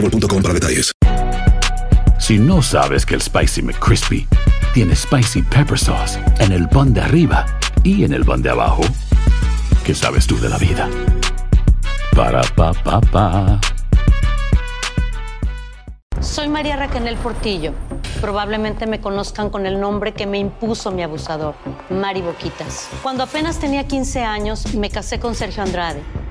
boostmobile.com 0.00 0.42
para 0.42 0.54
detalles. 0.54 0.92
Si 2.18 2.38
no 2.38 2.62
sabes 2.62 3.04
que 3.06 3.14
el 3.14 3.22
Spicy 3.22 3.62
McCrispy 3.62 4.26
tiene 4.74 4.94
Spicy 4.94 5.42
Pepper 5.42 5.78
Sauce 5.78 6.18
en 6.40 6.52
el 6.52 6.68
pan 6.68 6.92
de 6.92 7.00
arriba 7.00 7.46
y 7.82 8.04
en 8.04 8.12
el 8.12 8.24
pan 8.24 8.42
de 8.42 8.50
abajo, 8.50 8.82
¿qué 9.84 9.94
sabes 9.94 10.26
tú 10.26 10.38
de 10.38 10.48
la 10.48 10.58
vida? 10.58 10.88
Para, 12.14 12.42
pa, 12.42 12.72
pa, 12.72 13.00
pa. 13.00 13.60
Soy 16.20 16.48
María 16.48 16.76
Raquel 16.76 17.16
Portillo. 17.18 17.72
Probablemente 18.20 18.86
me 18.86 19.00
conozcan 19.00 19.50
con 19.50 19.66
el 19.66 19.78
nombre 19.78 20.14
que 20.14 20.26
me 20.26 20.38
impuso 20.38 20.90
mi 20.90 21.02
abusador, 21.02 21.54
Mari 21.90 22.22
Boquitas. 22.22 22.88
Cuando 23.02 23.22
apenas 23.22 23.58
tenía 23.58 23.86
15 23.86 24.22
años, 24.22 24.74
me 24.74 24.90
casé 24.90 25.20
con 25.20 25.34
Sergio 25.34 25.62
Andrade, 25.62 26.02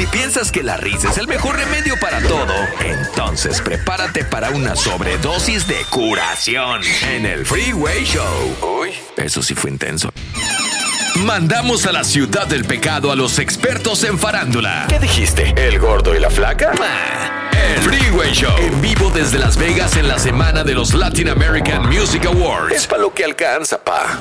Si 0.00 0.06
piensas 0.06 0.50
que 0.50 0.62
la 0.62 0.78
risa 0.78 1.10
es 1.10 1.18
el 1.18 1.28
mejor 1.28 1.56
remedio 1.56 1.94
para 2.00 2.22
todo, 2.22 2.54
entonces 2.82 3.60
prepárate 3.60 4.24
para 4.24 4.48
una 4.48 4.74
sobredosis 4.74 5.66
de 5.66 5.76
curación 5.90 6.80
en 7.10 7.26
el 7.26 7.44
Freeway 7.44 8.02
Show. 8.06 8.80
Uy, 8.80 8.94
eso 9.18 9.42
sí 9.42 9.54
fue 9.54 9.68
intenso. 9.68 10.10
Mandamos 11.16 11.84
a 11.84 11.92
la 11.92 12.02
ciudad 12.04 12.46
del 12.46 12.64
pecado 12.64 13.12
a 13.12 13.14
los 13.14 13.38
expertos 13.38 14.02
en 14.04 14.18
farándula. 14.18 14.86
¿Qué 14.88 14.98
dijiste? 14.98 15.52
¿El 15.54 15.78
gordo 15.78 16.16
y 16.16 16.18
la 16.18 16.30
flaca? 16.30 16.72
Ah, 16.80 17.50
el 17.52 17.82
Freeway 17.82 18.32
Show. 18.32 18.56
En 18.56 18.80
vivo 18.80 19.10
desde 19.10 19.38
Las 19.38 19.58
Vegas 19.58 19.98
en 19.98 20.08
la 20.08 20.18
semana 20.18 20.64
de 20.64 20.72
los 20.72 20.94
Latin 20.94 21.28
American 21.28 21.86
Music 21.90 22.24
Awards. 22.24 22.74
Es 22.74 22.86
para 22.86 23.02
lo 23.02 23.12
que 23.12 23.22
alcanza, 23.22 23.76
pa. 23.84 24.18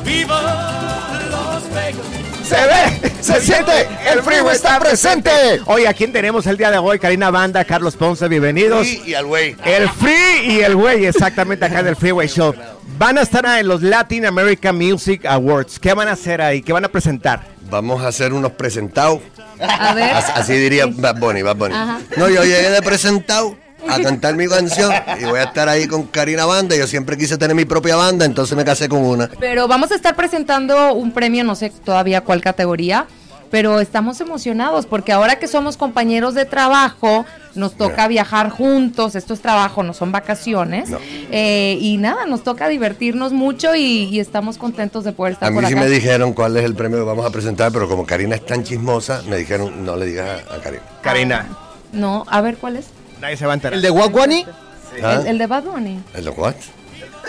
Se 2.49 2.55
ve, 2.55 3.11
se 3.21 3.41
siente, 3.41 3.87
el 4.11 4.23
Freeway 4.23 4.55
está 4.55 4.79
presente. 4.79 5.29
Oye, 5.67 5.87
¿a 5.87 5.93
quién 5.93 6.11
tenemos 6.11 6.47
el 6.47 6.57
día 6.57 6.71
de 6.71 6.79
hoy? 6.79 6.97
Karina 6.97 7.29
Banda, 7.29 7.63
Carlos 7.63 7.95
Ponce, 7.95 8.27
bienvenidos. 8.27 8.87
y 8.87 9.13
al 9.13 9.25
güey. 9.27 9.55
El 9.63 9.87
Free 9.89 10.45
y 10.45 10.59
el 10.61 10.75
güey, 10.75 11.05
exactamente 11.05 11.65
acá 11.65 11.83
del 11.83 11.95
Freeway 11.95 12.27
Show. 12.27 12.55
Van 12.97 13.19
a 13.19 13.21
estar 13.21 13.45
en 13.59 13.67
los 13.67 13.83
Latin 13.83 14.25
American 14.25 14.75
Music 14.77 15.25
Awards. 15.25 15.79
¿Qué 15.79 15.93
van 15.93 16.07
a 16.07 16.13
hacer 16.13 16.41
ahí? 16.41 16.61
¿Qué 16.63 16.73
van 16.73 16.85
a 16.85 16.89
presentar? 16.89 17.45
Vamos 17.69 18.03
a 18.03 18.07
hacer 18.07 18.33
unos 18.33 18.53
presentados. 18.53 19.19
A 19.59 19.93
ver. 19.93 20.11
As- 20.11 20.29
Así 20.31 20.53
diría 20.53 20.85
Bad 20.87 21.17
Bunny, 21.19 21.43
Bad 21.43 21.55
Bunny. 21.55 21.75
Ajá. 21.75 21.99
No, 22.17 22.29
yo 22.29 22.43
llegué 22.43 22.71
de 22.71 22.81
presentado 22.81 23.55
a 23.87 23.99
cantar 24.01 24.35
mi 24.35 24.47
canción 24.47 24.91
y 25.19 25.25
voy 25.25 25.39
a 25.39 25.43
estar 25.43 25.69
ahí 25.69 25.87
con 25.87 26.03
Karina 26.03 26.45
Banda. 26.45 26.75
Yo 26.75 26.87
siempre 26.87 27.17
quise 27.17 27.37
tener 27.37 27.55
mi 27.55 27.65
propia 27.65 27.95
banda, 27.95 28.25
entonces 28.25 28.55
me 28.57 28.65
casé 28.65 28.89
con 28.89 29.03
una. 29.03 29.29
Pero 29.39 29.67
vamos 29.67 29.91
a 29.91 29.95
estar 29.95 30.15
presentando 30.15 30.93
un 30.93 31.11
premio, 31.11 31.43
no 31.43 31.55
sé 31.55 31.71
todavía 31.83 32.21
cuál 32.21 32.41
categoría, 32.41 33.05
pero 33.51 33.79
estamos 33.79 34.21
emocionados 34.21 34.85
porque 34.85 35.11
ahora 35.11 35.39
que 35.39 35.47
somos 35.47 35.75
compañeros 35.75 36.35
de 36.35 36.45
trabajo, 36.45 37.25
nos 37.55 37.73
toca 37.75 38.07
viajar 38.07 38.49
juntos, 38.51 39.15
esto 39.15 39.33
es 39.33 39.41
trabajo, 39.41 39.81
no 39.81 39.93
son 39.95 40.11
vacaciones, 40.11 40.89
Eh, 41.31 41.77
y 41.81 41.97
nada, 41.97 42.25
nos 42.27 42.43
toca 42.43 42.67
divertirnos 42.67 43.33
mucho 43.33 43.75
y, 43.75 44.03
y 44.03 44.19
estamos 44.19 44.57
contentos 44.59 45.03
de 45.03 45.13
poder 45.13 45.33
estar 45.33 45.47
A 45.47 45.51
mí 45.51 45.55
por 45.57 45.65
sí 45.65 45.73
acá. 45.73 45.81
me 45.83 45.89
dijeron 45.89 46.33
cuál 46.33 46.57
es 46.57 46.63
el 46.63 46.75
premio 46.75 46.99
que 46.99 47.05
vamos 47.05 47.25
a 47.25 47.31
presentar, 47.31 47.71
pero 47.71 47.89
como 47.89 48.05
Karina 48.05 48.35
es 48.35 48.45
tan 48.45 48.63
chismosa, 48.63 49.23
me 49.27 49.37
dijeron 49.37 49.83
no 49.83 49.95
le 49.95 50.05
digas 50.05 50.43
a, 50.47 50.55
a 50.55 50.59
Karina. 50.61 50.83
Karina, 51.01 51.47
No, 51.91 52.25
a 52.29 52.41
ver 52.41 52.57
cuál 52.57 52.77
es. 52.77 52.85
Nadie 53.19 53.37
se 53.37 53.45
va 53.45 53.53
a 53.53 53.55
enterar. 53.55 53.75
¿El 53.75 53.81
de 53.81 53.91
Waguani? 53.91 54.45
¿Ah? 55.03 55.19
El, 55.21 55.27
el 55.27 55.37
de 55.37 55.47
Bad 55.47 55.63
Bunny. 55.63 56.03
¿El 56.13 56.25
de 56.25 56.29
what? 56.31 56.55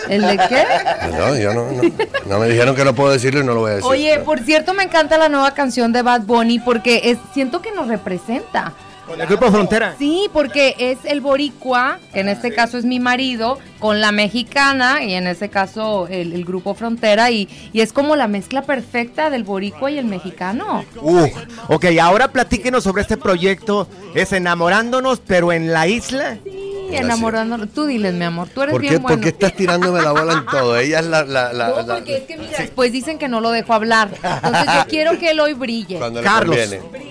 ¿El 0.09 0.21
de 0.21 0.37
qué? 0.49 0.65
No, 1.17 1.35
yo 1.35 1.53
no, 1.53 1.71
no, 1.71 1.81
no 2.25 2.39
me 2.39 2.47
dijeron 2.47 2.75
que 2.75 2.83
no 2.83 2.95
puedo 2.95 3.11
decirlo 3.11 3.41
y 3.41 3.43
no 3.43 3.53
lo 3.53 3.61
voy 3.61 3.71
a 3.71 3.75
decir. 3.75 3.89
Oye, 3.89 4.19
por 4.19 4.39
cierto, 4.39 4.73
me 4.73 4.83
encanta 4.83 5.17
la 5.17 5.29
nueva 5.29 5.53
canción 5.53 5.91
de 5.91 6.01
Bad 6.01 6.21
Bunny 6.21 6.59
porque 6.59 7.01
es, 7.11 7.17
siento 7.33 7.61
que 7.61 7.71
nos 7.71 7.87
representa. 7.87 8.73
Con 9.11 9.21
el 9.21 9.27
Grupo 9.27 9.51
Frontera. 9.51 9.95
Sí, 9.99 10.29
porque 10.33 10.75
es 10.79 10.97
el 11.05 11.21
boricua, 11.21 11.99
que 12.13 12.21
en 12.21 12.29
este 12.29 12.53
caso 12.53 12.77
es 12.77 12.85
mi 12.85 12.99
marido, 12.99 13.59
con 13.79 13.99
la 14.01 14.11
mexicana, 14.11 15.03
y 15.03 15.13
en 15.13 15.27
este 15.27 15.49
caso 15.49 16.07
el, 16.07 16.33
el 16.33 16.45
grupo 16.45 16.73
Frontera, 16.75 17.29
y, 17.31 17.49
y 17.73 17.81
es 17.81 17.93
como 17.93 18.15
la 18.15 18.27
mezcla 18.27 18.61
perfecta 18.61 19.29
del 19.29 19.43
boricua 19.43 19.91
y 19.91 19.97
el 19.97 20.05
mexicano. 20.05 20.85
Uh, 21.01 21.27
ok, 21.67 21.85
ahora 22.01 22.29
platíquenos 22.29 22.83
sobre 22.83 23.01
este 23.01 23.17
proyecto. 23.17 23.87
Es 24.15 24.33
enamorándonos, 24.33 25.19
pero 25.25 25.51
en 25.51 25.71
la 25.73 25.87
isla. 25.87 26.37
Y 26.45 26.95
enamorándonos. 26.95 27.69
Tú 27.73 27.85
diles, 27.85 28.13
mi 28.13 28.25
amor, 28.25 28.49
tú 28.53 28.61
eres 28.63 28.73
¿Por 28.73 28.81
qué, 28.81 28.89
bien 28.89 29.01
por 29.01 29.11
bueno. 29.11 29.23
qué 29.23 29.29
estás 29.29 29.53
tirándome 29.55 30.01
la 30.01 30.11
bola 30.11 30.33
en 30.33 30.45
todo? 30.45 30.77
Ella 30.77 30.99
es 30.99 31.05
la... 31.05 31.23
la, 31.23 31.53
la- 31.53 31.69
No, 31.69 31.75
la- 31.81 31.95
porque 31.95 32.17
es 32.17 32.23
que 32.23 32.37
mira, 32.37 32.57
después 32.57 32.91
dicen 32.91 33.17
que 33.17 33.29
no 33.29 33.39
lo 33.39 33.49
dejo 33.51 33.73
hablar. 33.73 34.09
Entonces 34.21 34.65
yo 34.75 34.85
quiero 34.89 35.17
que 35.17 35.31
él 35.31 35.39
hoy 35.39 35.53
brille. 35.53 35.97
cuando 35.97 36.21
Carlos, 36.21 36.57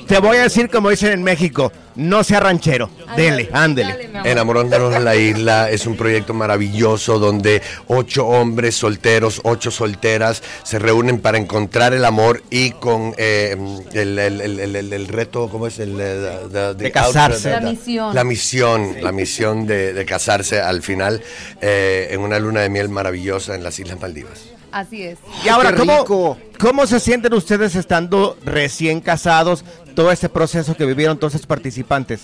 te 0.07 0.19
voy 0.19 0.37
a 0.37 0.43
decir 0.43 0.69
como 0.69 0.91
dicen 0.91 1.13
en 1.13 1.23
México, 1.23 1.73
no 2.01 2.25
sea 2.25 2.41
ranchero. 2.41 2.91
Dele, 3.17 3.49
ándele. 3.53 4.11
Enamorándonos 4.25 4.95
en 4.95 5.05
la 5.05 5.17
isla 5.17 5.71
es 5.71 5.87
un 5.87 5.97
proyecto 5.97 6.33
maravilloso 6.35 7.19
donde 7.19 7.61
ocho 7.89 8.27
hombres 8.27 8.75
solteros, 8.77 9.41
ocho 9.45 9.71
solteras 9.71 10.43
se 10.63 10.79
reúnen 10.79 11.21
para 11.21 11.39
encontrar 11.39 11.93
el 11.93 12.05
amor 12.05 12.43
y 12.51 12.71
con 12.73 13.15
eh, 13.19 13.57
el, 13.93 14.19
el- 14.19 14.41
el- 14.41 14.61
el- 14.61 14.77
el- 14.77 14.93
el 14.93 15.09
reto, 15.09 15.49
¿cómo 15.51 15.67
es? 15.67 15.79
El, 15.79 15.97
eh, 16.01 16.39
the- 16.51 16.75
the- 16.75 16.85
De 16.85 16.93
casarse. 16.93 17.51
the- 17.51 17.61
La 17.61 17.61
misión. 17.71 18.15
La 18.15 18.25
misión, 18.25 18.97
la 19.03 19.13
misión 19.13 19.67
de, 19.67 19.93
de 19.93 20.05
casarse 20.07 20.61
al 20.61 20.83
final 20.83 21.23
eh, 21.61 22.09
en 22.13 22.21
una 22.21 22.39
luna 22.39 22.61
de 22.61 22.69
miel 22.71 22.89
maravillosa 22.89 23.55
en 23.55 23.63
las 23.63 23.79
Islas 23.79 24.01
Maldivas. 24.01 24.41
Así 24.73 25.03
es. 25.03 25.19
Y 25.45 25.49
ahora, 25.49 25.75
¿cómo. 25.75 26.37
¿cómo 26.59 26.87
se 26.87 27.01
sienten 27.01 27.33
ustedes 27.35 27.75
estando 27.75 28.37
recién 28.45 29.01
casados? 29.01 29.65
Todo 29.95 30.13
este 30.13 30.29
proceso 30.29 30.77
que 30.77 30.85
vivieron 30.85 31.19
todos 31.19 31.35
esos 31.35 31.47
participantes. 31.47 32.21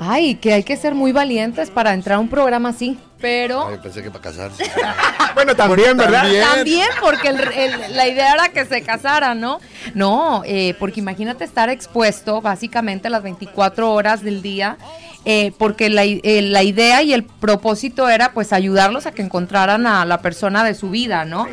Ay, 0.00 0.36
que 0.36 0.52
hay 0.52 0.62
que 0.62 0.76
ser 0.76 0.94
muy 0.94 1.10
valientes 1.10 1.70
para 1.70 1.92
entrar 1.92 2.16
a 2.16 2.20
un 2.20 2.28
programa 2.28 2.68
así. 2.68 2.96
Pero 3.20 3.66
Ay, 3.66 3.78
pensé 3.82 4.00
que 4.02 4.10
para 4.12 4.22
casarse. 4.22 4.64
Bueno, 5.34 5.54
también, 5.54 5.96
¿verdad? 5.96 6.24
también 6.54 6.88
porque 7.00 7.28
el- 7.28 7.40
el- 7.52 7.96
la 7.96 8.08
idea 8.08 8.32
era 8.34 8.48
que 8.48 8.64
se 8.64 8.82
casaran, 8.82 9.40
¿no? 9.40 9.60
No, 9.94 10.42
eh, 10.44 10.74
porque 10.80 10.98
imagínate 11.00 11.44
estar 11.44 11.68
expuesto 11.68 12.40
básicamente 12.40 13.08
las 13.08 13.22
24 13.22 13.92
horas 13.92 14.22
del 14.24 14.42
día, 14.42 14.78
eh, 15.24 15.52
porque 15.56 15.90
la, 15.90 16.04
eh, 16.04 16.42
la 16.42 16.62
idea 16.64 17.02
y 17.02 17.12
el 17.12 17.22
propósito 17.24 18.08
era 18.08 18.32
pues 18.32 18.52
ayudarlos 18.52 19.06
a 19.06 19.12
que 19.12 19.22
encontraran 19.22 19.86
a 19.86 20.04
la 20.04 20.22
persona 20.22 20.64
de 20.64 20.74
su 20.74 20.90
vida, 20.90 21.24
¿no? 21.24 21.46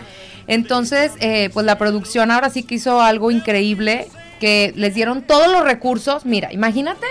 Entonces, 0.48 1.12
eh, 1.20 1.50
pues 1.54 1.66
la 1.66 1.78
producción 1.78 2.32
ahora 2.32 2.50
sí 2.50 2.64
que 2.64 2.76
hizo 2.76 3.02
algo 3.02 3.32
increíble, 3.32 4.08
que 4.40 4.74
les 4.76 4.94
dieron 4.94 5.22
todos 5.22 5.48
los 5.52 5.64
recursos. 5.64 6.26
Mira, 6.26 6.52
imagínate, 6.54 7.06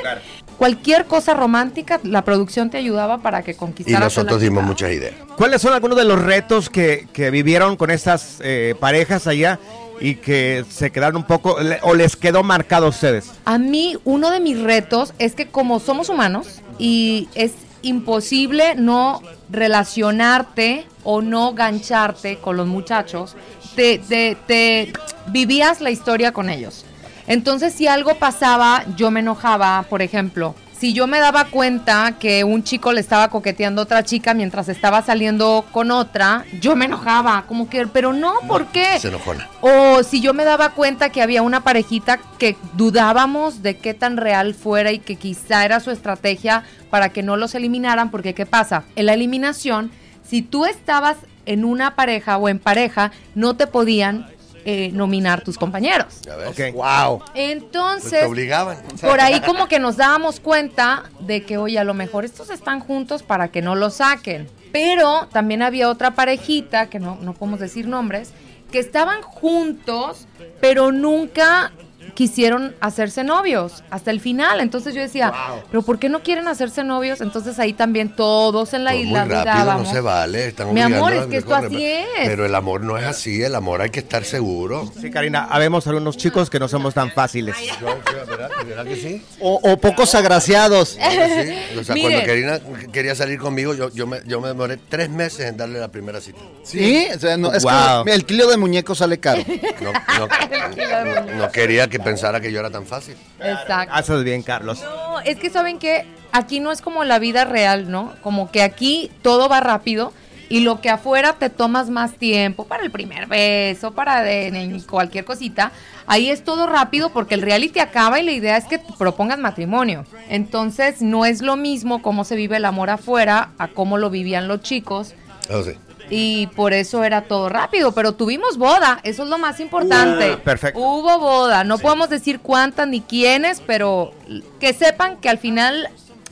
cualquier 0.59 1.07
cosa 1.07 1.35
romántica, 1.35 1.99
la 2.05 2.23
producción 2.23 2.71
te 2.71 2.77
ayudaba 2.79 3.19
para 3.19 3.43
que 3.43 3.53
Y 3.53 3.55
conquistaras. 3.55 3.97
a 3.97 4.01
la 4.01 4.07
nosotros 4.07 4.41
dimos 4.41 4.63
muchas 4.65 4.93
ideas. 4.93 5.15
¿Cuáles 5.37 5.63
son 5.63 5.73
algunos 5.73 5.97
de 5.97 6.05
los 6.05 6.21
retos 6.21 6.69
que, 6.71 7.09
que 7.13 7.31
vivieron 7.31 7.77
con 7.77 7.91
estas 7.91 8.39
eh, 8.45 8.75
parejas 8.79 9.27
allá 9.27 9.59
y 10.01 10.17
que 10.17 10.65
se 10.71 10.91
quedaron 10.91 11.17
un 11.17 11.25
poco, 11.25 11.59
le- 11.61 11.79
o 11.83 11.95
les 11.95 12.15
quedó 12.17 12.43
marcado 12.43 12.87
a 12.87 12.89
ustedes? 12.91 13.31
A 13.47 13.59
mí 13.59 13.97
uno 14.05 14.31
de 14.31 14.41
mis 14.41 14.61
retos 14.61 15.15
es 15.19 15.35
que 15.35 15.47
como 15.49 15.81
somos 15.81 16.09
humanos 16.11 16.61
y 16.79 17.29
es 17.35 17.53
imposible 17.83 18.75
no 18.77 19.23
relacionarte 19.51 20.87
o 21.05 21.23
no 21.23 21.53
gancharte 21.55 22.39
con 22.39 22.57
los 22.57 22.67
muchachos, 22.67 23.37
te, 23.77 23.99
te- 23.99 24.37
te 24.47 24.93
vivías 25.29 25.81
la 25.81 25.91
historia 25.91 26.33
con 26.33 26.51
ellos. 26.51 26.85
Entonces 27.27 27.73
si 27.73 27.87
algo 27.87 28.17
pasaba, 28.17 28.85
yo 28.97 29.11
me 29.11 29.21
enojaba, 29.21 29.85
por 29.89 30.03
ejemplo. 30.03 30.55
Si 30.77 30.93
yo 30.93 31.07
me 31.07 31.19
daba 31.21 31.47
cuenta 31.47 32.17
que 32.19 32.45
un 32.45 32.63
chico 32.65 32.93
le 32.93 33.01
estaba 33.01 33.29
coqueteando 33.31 33.81
a 33.81 33.85
otra 33.85 34.03
chica 34.03 34.35
mientras 34.35 34.69
estaba 34.69 35.01
saliendo 35.03 35.65
con 35.73 35.91
otra, 35.91 36.45
yo 36.61 36.77
me 36.77 36.85
enojaba, 36.85 37.45
como 37.49 37.71
que, 37.71 37.87
pero 37.87 38.13
no, 38.13 38.35
¿por 38.47 38.67
qué? 38.67 38.99
Se 38.99 39.09
enojona. 39.09 39.49
O 39.63 40.03
si 40.03 40.21
yo 40.21 40.35
me 40.35 40.45
daba 40.45 40.71
cuenta 40.71 41.09
que 41.11 41.23
había 41.23 41.41
una 41.43 41.63
parejita 41.63 42.19
que 42.39 42.57
dudábamos 42.75 43.63
de 43.63 43.79
qué 43.79 43.95
tan 43.95 44.19
real 44.19 44.53
fuera 44.53 44.93
y 44.93 44.99
que 44.99 45.17
quizá 45.17 45.65
era 45.65 45.81
su 45.81 45.91
estrategia 45.91 46.65
para 46.91 47.09
que 47.09 47.23
no 47.23 47.37
los 47.37 47.55
eliminaran, 47.55 48.11
porque 48.11 48.35
¿qué 48.35 48.45
pasa? 48.45 48.83
En 48.97 49.07
la 49.07 49.15
eliminación, 49.15 49.91
si 50.25 50.43
tú 50.43 50.65
estabas 50.65 51.17
en 51.47 51.65
una 51.65 51.95
pareja 51.95 52.39
o 52.39 52.49
en 52.49 52.59
pareja, 52.59 53.13
no 53.35 53.57
te 53.57 53.67
podían 53.67 54.27
eh, 54.67 54.91
nominar 54.93 55.43
tus 55.43 55.59
compañeros. 55.59 56.23
¿Ya 56.23 56.37
ves? 56.37 56.49
Ok. 56.49 56.75
Wow. 56.75 57.19
Pues 57.19 57.31
Entonces, 57.35 58.21
te 58.21 58.25
obligaban. 58.25 58.79
por 59.01 59.21
ahí 59.21 59.41
como 59.43 59.69
que 59.69 59.79
nos 59.79 59.99
dábamos 59.99 60.41
cuenta 60.41 61.05
de 61.21 61.45
que, 61.45 61.59
oye, 61.59 61.79
a 61.79 61.85
lo 61.85 61.93
mejor 61.93 62.25
estos 62.25 62.49
están 62.49 62.81
juntos 62.81 63.23
para 63.23 63.49
que 63.49 63.61
no 63.61 63.75
lo 63.75 63.91
saquen. 63.91 64.49
Pero 64.73 65.29
también 65.31 65.63
había 65.63 65.91
otra 65.91 66.13
parejita, 66.13 66.89
que 66.89 66.99
no, 66.99 67.19
no 67.21 67.35
podemos 67.35 67.61
decir 67.61 67.87
nombres, 67.87 68.33
que 68.73 68.79
estaban 68.79 69.21
juntos, 69.23 70.27
pero 70.61 70.91
nunca 70.93 71.71
quisieron 72.15 72.75
hacerse 72.81 73.25
novios 73.25 73.83
hasta 73.91 74.11
el 74.11 74.21
final. 74.21 74.61
Entonces 74.61 74.95
yo 74.95 75.01
decía, 75.01 75.33
pero 75.71 75.83
¿por 75.83 75.99
qué 75.99 76.09
no 76.09 76.23
quieren 76.23 76.49
hacerse 76.49 76.85
novios? 76.85 77.21
Entonces 77.21 77.59
ahí 77.59 77.73
también 77.73 78.15
todos 78.15 78.73
en 78.75 78.85
la 78.85 78.93
Pues 78.93 79.05
isla 79.07 79.25
muy 79.25 79.35
rápido, 79.35 79.79
no 79.79 79.85
se 79.87 80.01
vale. 80.01 80.47
Están 80.49 80.73
Mi 80.73 80.81
amor, 80.81 81.13
es 81.13 81.27
que 81.27 81.37
esto 81.39 81.55
así 81.55 81.67
pero- 81.71 81.79
es. 82.23 82.29
Pero 82.29 82.47
el 82.47 82.55
amor 82.55 82.81
no 82.83 82.97
es 82.99 83.05
así, 83.05 83.43
el 83.43 83.55
amor 83.55 83.83
hay 83.83 83.91
que 83.91 84.01
estar 84.01 84.25
seguro. 84.25 84.91
Sí, 85.01 85.11
Karina, 85.11 85.47
habemos 85.51 85.87
algunos 85.87 86.17
chicos 86.17 86.49
que 86.51 86.59
no 86.59 86.69
somos 86.69 86.95
tan 86.95 87.11
fáciles. 87.11 87.57
Yo, 87.81 87.87
yo, 87.89 88.27
¿verdad? 88.27 88.51
¿Verdad 88.67 88.85
que 88.85 88.97
sí? 88.97 89.25
O, 89.41 89.59
o 89.63 89.77
pocos 89.79 90.15
agraciados. 90.15 90.97
¿Verdad 90.97 91.27
que 91.27 91.47
sí? 91.71 91.79
O 91.79 91.85
sea, 91.85 91.95
Mire. 91.95 92.09
cuando 92.09 92.27
Karina 92.27 92.61
quería 92.93 93.15
salir 93.15 93.39
conmigo, 93.39 93.75
yo, 93.75 93.91
yo, 93.93 94.07
me, 94.07 94.19
yo 94.27 94.41
me 94.41 94.49
demoré 94.49 94.79
tres 94.89 95.11
meses 95.11 95.41
en 95.49 95.57
darle 95.57 95.81
la 95.81 95.89
primera 95.89 96.21
cita. 96.21 96.39
Sí, 96.63 97.09
o 97.15 97.19
sea, 97.19 97.37
no, 97.37 97.53
es 97.53 97.63
Wow. 97.65 98.05
que 98.05 98.13
el 98.13 98.25
kilo 98.25 98.47
de 98.49 98.57
muñeco 98.57 98.95
sale 98.95 99.19
caro. 99.19 99.43
No, 99.81 99.93
no- 99.93 100.29
no- 101.37 101.37
no 101.37 101.51
quería 101.53 101.89
que 101.89 101.99
pensara 102.05 102.41
que 102.41 102.53
yo 102.53 102.61
era 102.61 102.71
tan 102.71 102.87
fácil. 102.87 103.17
Exacto. 103.41 103.95
Haces 103.95 104.25
bien, 104.25 104.43
Carlos. 104.43 104.83
No, 104.83 105.21
es 105.21 105.37
que 105.39 105.51
saben 105.51 105.79
que 105.79 106.07
aquí 106.33 106.61
no 106.61 106.71
es 106.71 106.81
como 106.81 107.05
la 107.05 107.19
vida 107.19 107.45
real, 107.45 107.91
¿no? 107.91 108.13
Como 108.23 108.51
que 108.51 108.63
aquí 108.63 109.11
todo 109.23 109.49
va 109.49 109.61
rápido 109.61 110.13
y 110.49 110.61
lo 110.61 110.81
que 110.81 110.91
afuera 110.91 111.35
te 111.35 111.51
tomas 111.51 111.91
más 111.91 112.15
tiempo 112.15 112.67
para 112.67 112.85
el 112.85 112.91
primer 112.91 113.27
beso, 113.27 113.93
para 113.93 114.23
de, 114.23 114.51
de 114.51 114.83
cualquier 114.87 115.25
cosita. 115.25 115.73
Ahí 116.07 116.31
es 116.31 116.45
todo 116.45 116.67
rápido 116.67 117.11
porque 117.11 117.35
el 117.35 117.43
reality 117.43 117.81
acaba 117.81 118.21
y 118.21 118.23
la 118.23 118.33
idea 118.33 118.57
es 118.57 118.67
que 118.67 118.79
te 118.79 118.93
propongas 118.99 119.39
matrimonio. 119.39 120.05
Entonces 120.29 121.01
no 121.01 121.25
es 121.25 121.41
lo 121.41 121.57
mismo 121.57 122.03
cómo 122.03 122.25
se 122.25 122.37
vive 122.37 122.59
el 122.59 122.67
amor 122.67 122.91
afuera 122.91 123.51
a 123.59 123.69
cómo 123.69 123.97
lo 123.97 124.11
vivían 124.11 124.49
los 124.49 124.61
chicos. 124.61 125.15
Eso 125.49 125.65
sí. 125.65 125.73
Y 126.11 126.49
por 126.49 126.73
eso 126.75 127.03
era 127.03 127.23
todo 127.23 127.49
rápido, 127.49 127.93
pero 127.93 128.13
tuvimos 128.13 128.59
boda, 128.59 129.01
eso 129.05 129.23
es 129.25 129.29
lo 129.31 129.39
más 129.39 129.59
importante. 129.61 130.35
Uh, 130.35 130.39
perfecto. 130.39 130.79
Hubo 130.79 131.19
boda, 131.19 131.65
no 131.65 131.79
podemos 131.79 132.11
decir 132.11 132.41
cuántas 132.41 132.87
ni 132.89 133.01
quiénes, 133.01 133.61
pero 133.67 134.13
que 134.61 134.75
sepan 134.75 135.17
que 135.17 135.29
al 135.31 135.39
final 135.39 135.89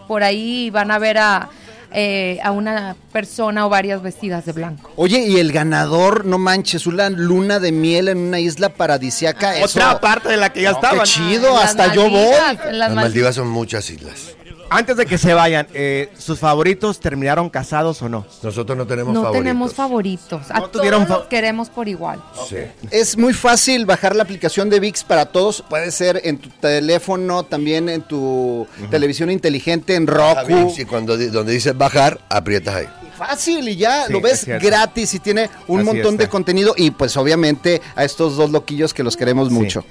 por 0.06 0.22
ahí 0.22 0.68
van 0.70 0.90
a 0.90 0.98
ver 0.98 1.16
a, 1.18 1.48
eh, 1.90 2.38
a 2.44 2.50
una 2.50 2.96
persona 3.12 3.64
o 3.66 3.70
varias 3.70 4.02
vestidas 4.02 4.44
de 4.44 4.52
blanco. 4.52 4.90
Oye, 4.96 5.20
y 5.20 5.38
el 5.38 5.52
ganador, 5.52 6.26
no 6.26 6.38
manches, 6.38 6.86
una 6.86 7.08
luna 7.08 7.58
de 7.58 7.72
miel 7.72 8.08
en 8.08 8.18
una 8.18 8.40
isla 8.40 8.68
paradisiaca. 8.70 9.56
eso- 9.56 9.78
Otra 9.78 10.00
parte 10.00 10.28
de 10.28 10.36
la 10.36 10.52
que 10.52 10.60
ya 10.62 10.70
No, 10.72 10.76
estaban. 10.76 10.98
Qué 11.00 11.04
chido, 11.06 11.54
Las 11.54 11.64
hasta 11.70 11.94
yo 11.94 12.10
voy. 12.10 12.34
Las. 12.72 12.92
Maldivas 12.92 13.34
son 13.36 13.48
muchas 13.48 13.88
islas. 13.90 14.36
Antes 14.74 14.96
de 14.96 15.06
que 15.06 15.18
se 15.18 15.34
vayan, 15.34 15.66
eh, 15.74 16.10
¿sus 16.18 16.38
favoritos 16.38 16.98
terminaron 17.00 17.50
casados 17.50 18.00
o 18.02 18.08
no? 18.08 18.26
Nosotros 18.42 18.76
no 18.76 18.86
tenemos 18.86 19.12
No 19.12 19.22
favoritos. 19.22 19.44
tenemos 19.44 19.74
favoritos, 19.74 20.50
a 20.50 20.54
No 20.60 20.68
todos 20.68 20.86
fa- 21.08 21.14
los 21.18 21.26
queremos 21.28 21.68
por 21.70 21.88
igual. 21.88 22.22
Sí. 22.48 22.56
Es 22.90 23.16
muy 23.18 23.34
fácil 23.34 23.84
bajar 23.86 24.16
la 24.16 24.22
aplicación 24.22 24.70
de 24.70 24.80
VIX 24.80 25.04
para 25.04 25.26
todos. 25.26 25.62
Puede 25.68 25.90
ser 25.90 26.20
en 26.24 26.38
tu 26.38 26.48
teléfono, 26.48 27.42
también 27.44 27.88
en 27.88 28.02
tu 28.02 28.66
televisión 28.90 29.30
inteligente, 29.30 29.94
en 29.94 30.06
Roku. 30.06 30.72
Si 30.74 30.84
cuando 30.84 31.16
donde 31.16 31.52
dice 31.52 31.72
bajar, 31.72 32.18
aprietas 32.28 32.74
ahí. 32.74 32.86
Fácil 33.18 33.68
y 33.68 33.76
ya 33.76 34.06
Sí, 34.06 34.12
lo 34.12 34.18
es 34.18 34.46
ves 34.46 34.62
gratis 34.62 35.14
y 35.14 35.18
tiene 35.20 35.48
un 35.68 35.80
Así 35.80 35.86
montón 35.86 36.16
de 36.16 36.28
contenido 36.28 36.74
y 36.76 36.90
pues 36.90 37.16
obviamente 37.16 37.80
a 37.94 38.04
estos 38.04 38.36
dos 38.36 38.50
loquillos 38.50 38.94
que 38.94 39.02
los 39.02 39.16
queremos 39.16 39.48
Sí. 39.48 39.54
mucho. 39.54 39.84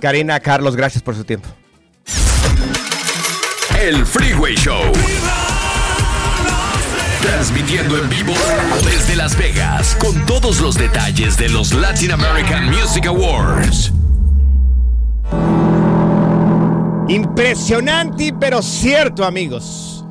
Karina, 0.00 0.38
Carlos, 0.40 0.76
gracias 0.76 1.02
por 1.02 1.16
su 1.16 1.24
tiempo. 1.24 1.48
El 3.80 4.06
Freeway 4.06 4.54
Show. 4.54 4.80
Transmitiendo 7.20 7.98
en 7.98 8.08
vivo 8.08 8.32
desde 8.84 9.16
Las 9.16 9.36
Vegas 9.36 9.96
con 10.00 10.24
todos 10.24 10.60
los 10.60 10.76
detalles 10.76 11.36
de 11.36 11.48
los 11.50 11.72
Latin 11.74 12.12
American 12.12 12.66
Music 12.70 13.06
Awards. 13.06 13.92
Impresionante, 17.08 18.34
pero 18.40 18.62
cierto, 18.62 19.24
amigos. 19.24 20.04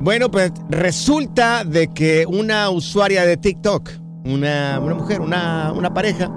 Bueno, 0.00 0.30
pues 0.30 0.52
resulta 0.70 1.64
de 1.64 1.88
que 1.92 2.24
una 2.26 2.70
usuaria 2.70 3.26
de 3.26 3.36
TikTok, 3.36 3.90
una, 4.24 4.80
mujer, 4.80 5.20
una, 5.20 5.72
una 5.72 5.92
pareja, 5.92 6.30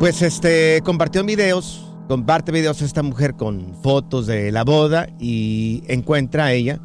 pues 0.00 0.22
este 0.22 0.80
compartió 0.82 1.22
videos, 1.22 1.91
comparte 2.08 2.52
videos 2.52 2.82
esta 2.82 3.02
mujer 3.02 3.34
con 3.34 3.74
fotos 3.82 4.26
de 4.26 4.52
la 4.52 4.64
boda 4.64 5.08
y 5.18 5.82
encuentra 5.88 6.46
a 6.46 6.52
ella 6.52 6.80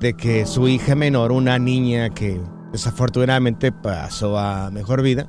de 0.00 0.14
que 0.14 0.46
su 0.46 0.68
hija 0.68 0.94
menor, 0.94 1.32
una 1.32 1.58
niña 1.58 2.10
que 2.10 2.40
desafortunadamente 2.72 3.72
pasó 3.72 4.38
a 4.38 4.70
mejor 4.70 5.02
vida, 5.02 5.28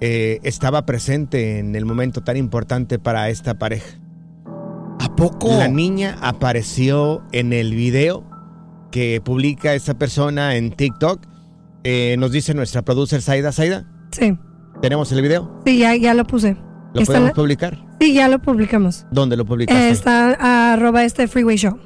eh, 0.00 0.38
estaba 0.42 0.86
presente 0.86 1.58
en 1.58 1.74
el 1.74 1.84
momento 1.84 2.22
tan 2.22 2.36
importante 2.36 2.98
para 2.98 3.28
esta 3.30 3.58
pareja. 3.58 3.98
¿A 5.00 5.14
poco? 5.16 5.48
La 5.56 5.68
niña 5.68 6.16
apareció 6.20 7.22
en 7.32 7.52
el 7.52 7.74
video 7.74 8.24
que 8.90 9.20
publica 9.24 9.74
esta 9.74 9.94
persona 9.94 10.56
en 10.56 10.70
TikTok. 10.72 11.20
Eh, 11.84 12.16
nos 12.18 12.32
dice 12.32 12.54
nuestra 12.54 12.82
producer 12.82 13.22
Saida. 13.22 13.52
Saida, 13.52 13.86
Sí, 14.12 14.36
¿tenemos 14.80 15.10
el 15.12 15.22
video? 15.22 15.60
sí, 15.64 15.78
ya, 15.78 15.94
ya 15.96 16.14
lo 16.14 16.24
puse. 16.26 16.56
¿Lo 16.98 17.02
Está 17.02 17.12
podemos 17.14 17.28
la- 17.30 17.34
publicar? 17.34 17.84
Sí, 18.00 18.14
ya 18.14 18.28
lo 18.28 18.38
publicamos. 18.40 19.06
¿Dónde 19.10 19.36
lo 19.36 19.44
publicaste? 19.44 19.88
Eh, 19.88 19.90
está 19.90 20.72
arroba 20.72 21.04
este 21.04 21.26
Freeway 21.28 21.56
Show. 21.56 21.78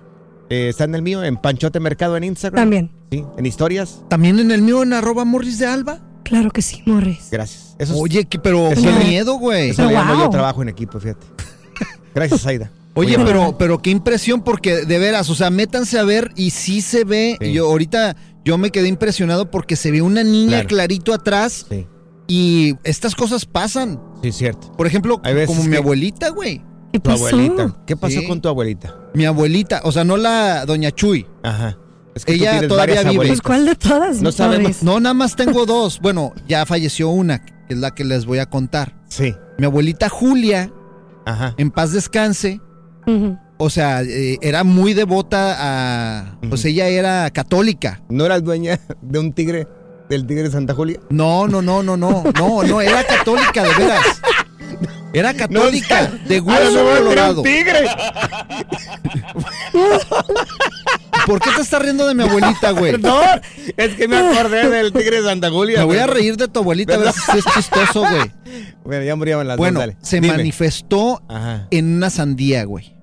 Eh, 0.51 0.69
está 0.69 0.85
en 0.85 0.95
el 0.95 1.03
mío, 1.03 1.23
en 1.25 1.37
Panchote 1.37 1.81
Mercado 1.81 2.17
en 2.17 2.25
Instagram. 2.25 2.63
También. 2.63 2.91
Sí, 3.11 3.25
en 3.39 3.47
historias. 3.47 4.03
También 4.09 4.39
en 4.39 4.51
el 4.51 4.63
mío, 4.63 4.83
en 4.83 4.93
arroba 4.93 5.25
Morris 5.25 5.59
de 5.59 5.67
Alba. 5.67 6.01
Claro 6.25 6.51
que 6.51 6.63
sí, 6.63 6.83
Morris. 6.87 7.29
Gracias. 7.31 7.75
Eso 7.79 7.95
es- 7.95 8.01
Oye, 8.01 8.25
que- 8.27 8.39
pero 8.39 8.69
eso 8.69 8.83
qué 8.83 9.05
miedo, 9.07 9.35
güey. 9.39 9.71
Eso 9.71 9.91
llamo 9.91 10.15
Wow. 10.15 10.25
yo 10.25 10.31
trabajo 10.31 10.63
en 10.63 10.69
equipo, 10.69 11.01
fíjate. 11.01 11.27
Gracias, 12.15 12.41
Saida. 12.43 12.71
Oye, 12.95 13.17
Muy 13.17 13.27
pero, 13.27 13.39
amable. 13.41 13.57
pero 13.59 13.79
qué 13.81 13.89
impresión, 13.91 14.43
porque 14.43 14.85
de 14.85 14.99
veras, 14.99 15.31
o 15.31 15.35
sea, 15.35 15.49
métanse 15.51 15.99
a 15.99 16.05
ver 16.05 16.31
y 16.37 16.51
sí 16.51 16.83
se 16.83 17.05
ve. 17.05 17.39
Sí. 17.41 17.53
Yo 17.53 17.67
ahorita 17.67 18.17
yo 18.45 18.59
me 18.59 18.71
quedé 18.71 18.89
impresionado 18.89 19.51
porque 19.51 19.77
se 19.77 19.91
ve 19.91 20.03
una 20.03 20.23
niña 20.23 20.51
Claro. 20.59 20.69
clarito 20.69 21.15
atrás 21.15 21.65
Sí, 21.71 21.87
y 22.33 22.77
estas 22.85 23.15
cosas 23.15 23.45
pasan. 23.45 24.01
sí, 24.23 24.33
cierto. 24.33 24.73
Por 24.73 24.87
ejemplo, 24.87 25.21
Hay 25.25 25.35
veces 25.35 25.55
como 25.55 25.69
mi 25.69 25.77
abuelita, 25.77 26.31
güey. 26.31 26.63
¿Qué 26.93 26.99
Tu 26.99 27.11
pasó? 27.11 27.27
abuelita. 27.29 27.77
¿Qué 27.87 27.97
pasó 27.97 28.21
Sí. 28.21 28.27
con 28.27 28.41
tu 28.41 28.49
abuelita? 28.49 28.95
Mi 29.15 29.25
abuelita, 29.27 29.81
o 29.85 29.93
sea, 29.93 30.05
no 30.05 30.17
la 30.17 30.65
doña 30.67 30.91
Chuy. 30.91 31.27
Ajá. 31.43 31.79
Es 32.15 32.25
que 32.25 32.35
Ella 32.35 32.67
todavía 32.69 33.03
vive. 33.03 33.27
Pues, 33.27 33.41
¿cuál 33.41 33.65
de 33.67 33.75
todas? 33.75 34.21
No 34.23 34.33
sabemos. 34.33 34.83
No, 34.83 35.01
nada 35.01 35.15
más 35.15 35.35
tengo 35.37 35.65
dos. 35.67 35.99
Bueno, 36.01 36.33
ya 36.49 36.65
falleció 36.67 37.09
una, 37.09 37.45
que 37.45 37.53
es 37.71 37.79
la 37.79 37.91
que 37.95 38.05
les 38.05 38.25
voy 38.27 38.39
a 38.39 38.47
contar. 38.47 38.95
Sí. 39.09 39.35
Mi 39.59 39.65
abuelita 39.67 40.09
Julia, 40.11 40.71
Ajá. 41.27 41.55
en 41.57 41.71
paz 41.71 41.93
descanse, 41.93 42.61
Ujú. 43.07 43.39
o 43.59 43.71
sea, 43.71 44.03
eh, 44.03 44.39
era 44.43 44.63
muy 44.65 44.93
devota 44.93 45.57
a... 45.59 46.39
Pues 46.51 46.65
ella 46.67 46.89
era 46.89 47.31
católica. 47.31 48.03
¿No 48.11 48.27
eras 48.27 48.45
dueña 48.45 48.79
de 49.03 49.19
un 49.19 49.33
tigre? 49.33 49.67
¿Del 50.13 50.27
tigre 50.27 50.43
de 50.43 50.51
Santa 50.51 50.75
Julia? 50.75 51.01
No, 51.09 51.49
no, 51.49 51.63
no, 51.63 51.83
no, 51.83 51.97
no, 51.97 52.23
no, 52.39 52.63
no, 52.63 52.81
era 52.83 53.03
católica, 53.03 53.63
de 53.63 53.75
veras. 53.83 54.21
Era 55.15 55.33
católica, 55.33 56.13
de 56.27 56.39
hueso 56.39 56.85
colorado. 56.85 57.43
tigre! 57.43 57.89
¿Por 61.27 61.41
qué 61.41 61.51
te 61.57 61.63
estás 61.63 61.81
riendo 61.81 62.07
de 62.07 62.15
mi 62.15 62.25
abuelita, 62.25 62.73
güey? 62.73 62.93
Perdón, 62.93 63.41
es 63.75 63.95
que 63.95 64.07
me 64.07 64.19
acordé 64.19 64.69
del 64.69 64.93
tigre 64.93 65.23
de 65.23 65.29
Santa 65.29 65.49
Julia. 65.49 65.79
Me 65.79 65.85
voy 65.87 65.97
a 65.97 66.05
güey. 66.07 66.19
reír 66.19 66.37
de 66.37 66.47
tu 66.49 66.61
abuelita 66.61 66.95
a 66.95 66.99
ver 66.99 67.13
si 67.15 67.39
es 67.39 67.45
chistoso, 67.55 68.01
güey. 68.01 68.31
Bueno, 68.85 69.05
ya 69.05 69.17
murieron 69.17 69.49
las 69.49 69.57
Bueno, 69.57 69.81
dos, 69.81 69.95
se 70.03 70.17
Dime. 70.21 70.37
manifestó 70.37 71.23
Ajá. 71.27 71.69
en 71.71 71.97
una 71.97 72.11
sandía, 72.11 72.65
güey. 72.65 72.95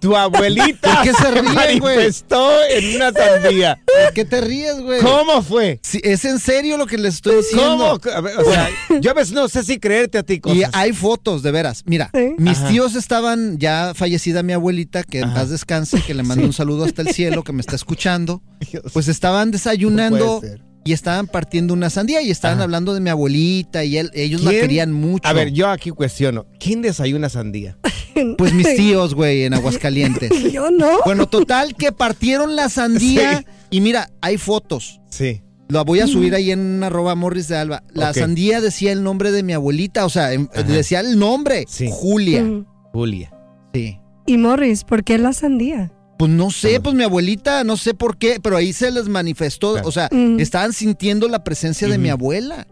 Tu 0.00 0.16
abuelita 0.16 0.94
¿Por 0.94 1.02
qué 1.04 1.12
se 1.12 1.30
ríen, 1.30 1.44
güey? 1.78 1.96
manifestó 1.96 2.50
en 2.70 2.96
una 2.96 3.12
sandía. 3.12 3.80
¿Por 3.86 4.14
qué 4.14 4.24
te 4.24 4.40
ríes, 4.40 4.80
güey? 4.80 5.00
¿Cómo 5.02 5.42
fue? 5.42 5.78
Sí, 5.82 6.00
es 6.02 6.24
en 6.24 6.38
serio 6.38 6.76
lo 6.78 6.86
que 6.86 6.96
les 6.96 7.14
estoy 7.16 7.36
diciendo. 7.36 8.00
¿Cómo? 8.02 8.14
A 8.16 8.20
ver, 8.22 8.38
O 8.38 8.44
sea, 8.44 8.68
yo 9.00 9.10
a 9.10 9.14
veces 9.14 9.32
no 9.32 9.46
sé 9.48 9.62
si 9.62 9.78
creerte 9.78 10.18
a 10.18 10.22
ti 10.22 10.40
cosas. 10.40 10.58
Y 10.58 10.62
hay 10.72 10.92
fotos, 10.92 11.42
de 11.42 11.50
veras. 11.52 11.82
Mira, 11.86 12.10
mis 12.38 12.58
Ajá. 12.58 12.68
tíos 12.68 12.94
estaban 12.94 13.58
ya 13.58 13.92
fallecida 13.94 14.42
mi 14.42 14.52
abuelita, 14.54 15.02
que 15.04 15.18
en 15.18 15.24
Ajá. 15.24 15.34
paz 15.34 15.50
descanse, 15.50 16.00
que 16.02 16.14
le 16.14 16.22
mando 16.22 16.44
un 16.46 16.52
saludo 16.54 16.84
hasta 16.84 17.02
el 17.02 17.08
cielo, 17.12 17.44
que 17.44 17.52
me 17.52 17.60
está 17.60 17.76
escuchando. 17.76 18.42
Dios. 18.70 18.84
Pues 18.92 19.06
estaban 19.08 19.48
No 19.48 19.52
desayunando 19.52 20.40
puede 20.40 20.52
ser. 20.56 20.69
Y 20.84 20.92
estaban 20.92 21.26
partiendo 21.26 21.74
una 21.74 21.90
sandía 21.90 22.22
y 22.22 22.30
estaban 22.30 22.58
Ajá. 22.58 22.64
hablando 22.64 22.94
de 22.94 23.00
mi 23.00 23.10
abuelita 23.10 23.84
y 23.84 23.96
él- 23.98 24.10
ellos 24.14 24.42
la 24.42 24.50
querían 24.52 24.92
mucho. 24.92 25.28
A 25.28 25.32
ver, 25.32 25.52
yo 25.52 25.68
aquí 25.68 25.90
cuestiono. 25.90 26.46
¿Quién 26.58 26.82
desayuna 26.82 27.28
sandía? 27.28 27.76
Pues 28.36 28.52
mis 28.52 28.74
tíos, 28.74 29.14
güey, 29.14 29.44
en 29.44 29.54
Aguascalientes. 29.54 30.30
Yo 30.52 30.70
no. 30.70 30.98
Bueno, 31.06 31.26
total 31.26 31.74
que 31.74 31.90
partieron 31.92 32.54
la 32.54 32.68
sandía 32.68 33.38
Sí. 33.38 33.44
y 33.70 33.80
mira, 33.80 34.10
hay 34.20 34.36
fotos. 34.36 35.00
Sí. 35.08 35.40
La 35.68 35.82
voy 35.82 36.00
a 36.00 36.06
subir 36.06 36.34
ahí 36.34 36.50
en 36.50 36.82
arroba 36.82 37.14
morris 37.14 37.48
de 37.48 37.56
alba. 37.56 37.82
La 37.94 38.12
sandía 38.12 38.60
decía 38.60 38.92
el 38.92 39.04
nombre 39.04 39.30
de 39.30 39.42
mi 39.44 39.52
abuelita, 39.54 40.04
o 40.04 40.10
sea, 40.10 40.32
em- 40.34 40.48
Ajá. 40.52 40.64
decía 40.64 41.00
el 41.00 41.18
nombre. 41.18 41.64
Sí. 41.68 41.88
Julia. 41.90 42.44
Julia. 42.92 43.32
Sí. 43.72 43.98
Y 44.26 44.36
Morris, 44.36 44.84
¿por 44.84 45.02
qué 45.04 45.16
la 45.16 45.32
sandía? 45.32 45.92
Pues 46.20 46.30
no 46.30 46.50
sé, 46.50 46.80
pues 46.80 46.94
mi 46.94 47.02
abuelita, 47.02 47.64
no 47.64 47.78
sé 47.78 47.94
por 47.94 48.18
qué, 48.18 48.40
pero 48.42 48.58
ahí 48.58 48.74
se 48.74 48.90
les 48.90 49.08
manifestó, 49.08 49.72
Claro. 49.72 49.88
o 49.88 49.90
sea, 49.90 50.10
Mm. 50.12 50.38
estaban 50.38 50.74
sintiendo 50.74 51.28
la 51.28 51.42
presencia 51.44 51.88
de 51.88 51.96
mi 51.96 52.10
abuela. 52.10 52.66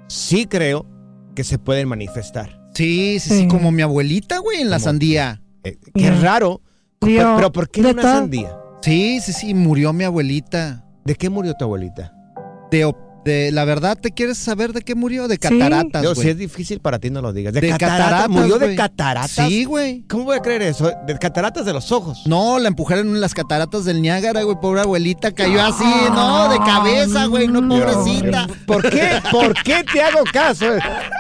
sí 0.08 0.46
creo 0.46 0.86
que 1.34 1.44
se 1.44 1.58
pueden 1.58 1.88
manifestar. 1.88 2.60
Sí, 2.74 3.18
sí, 3.20 3.28
sí, 3.28 3.38
Sí. 3.42 3.48
como 3.48 3.70
mi 3.70 3.82
abuelita, 3.82 4.38
güey, 4.38 4.62
en 4.62 4.70
la 4.70 4.76
Como- 4.76 4.84
sandía. 4.84 5.41
Eh, 5.64 5.76
qué 5.94 6.02
Ya. 6.02 6.20
raro. 6.20 6.60
Pero, 6.98 7.34
pero 7.36 7.52
¿por 7.52 7.68
qué 7.68 7.82
de 7.82 7.92
una 7.92 8.02
todo- 8.02 8.12
sandía? 8.12 8.56
Sí, 8.82 9.20
sí, 9.20 9.32
sí, 9.32 9.54
murió 9.54 9.92
mi 9.92 10.04
abuelita. 10.04 10.84
¿De 11.04 11.14
qué 11.14 11.28
murió 11.30 11.54
tu 11.54 11.64
abuelita? 11.64 12.14
De, 12.70 12.84
op- 12.84 12.96
de 13.24 13.50
la 13.52 13.64
verdad, 13.64 13.96
¿te 14.00 14.10
quieres 14.12 14.38
saber 14.38 14.72
de 14.72 14.82
qué 14.82 14.94
murió? 14.94 15.28
De 15.28 15.38
cataratas, 15.38 16.02
Yo, 16.02 16.14
güey. 16.14 16.24
si 16.24 16.30
es 16.30 16.38
difícil 16.38 16.80
para 16.80 16.98
ti, 16.98 17.10
no 17.10 17.22
lo 17.22 17.32
digas. 17.32 17.52
¿De, 17.52 17.60
De 17.60 17.68
cataratas? 17.70 17.98
cataratas, 17.98 18.28
¿Murió 18.30 18.58
de 18.58 18.74
cataratas? 18.76 19.30
Sí, 19.48 19.64
güey. 19.64 20.02
¿Cómo 20.08 20.24
voy 20.24 20.36
a 20.36 20.40
creer 20.40 20.62
eso? 20.62 20.90
De 21.06 21.18
cataratas 21.18 21.64
de 21.64 21.72
los 21.72 21.92
ojos. 21.92 22.22
No, 22.26 22.58
la 22.58 22.68
empujaron 22.68 23.08
en 23.08 23.20
las 23.20 23.34
cataratas 23.34 23.84
del 23.84 24.02
Niágara, 24.02 24.42
güey. 24.42 24.56
Pobre 24.60 24.80
abuelita, 24.82 25.32
cayó 25.32 25.62
así, 25.62 25.84
no, 26.12 26.48
de 26.48 26.58
cabeza, 26.58 27.26
güey, 27.26 27.48
no, 27.48 27.66
pobrecita. 27.68 28.46
¿Por 28.66 28.88
qué? 28.90 29.20
¿Por 29.30 29.54
qué 29.62 29.84
te 29.92 30.02
hago 30.02 30.24
caso? 30.32 30.66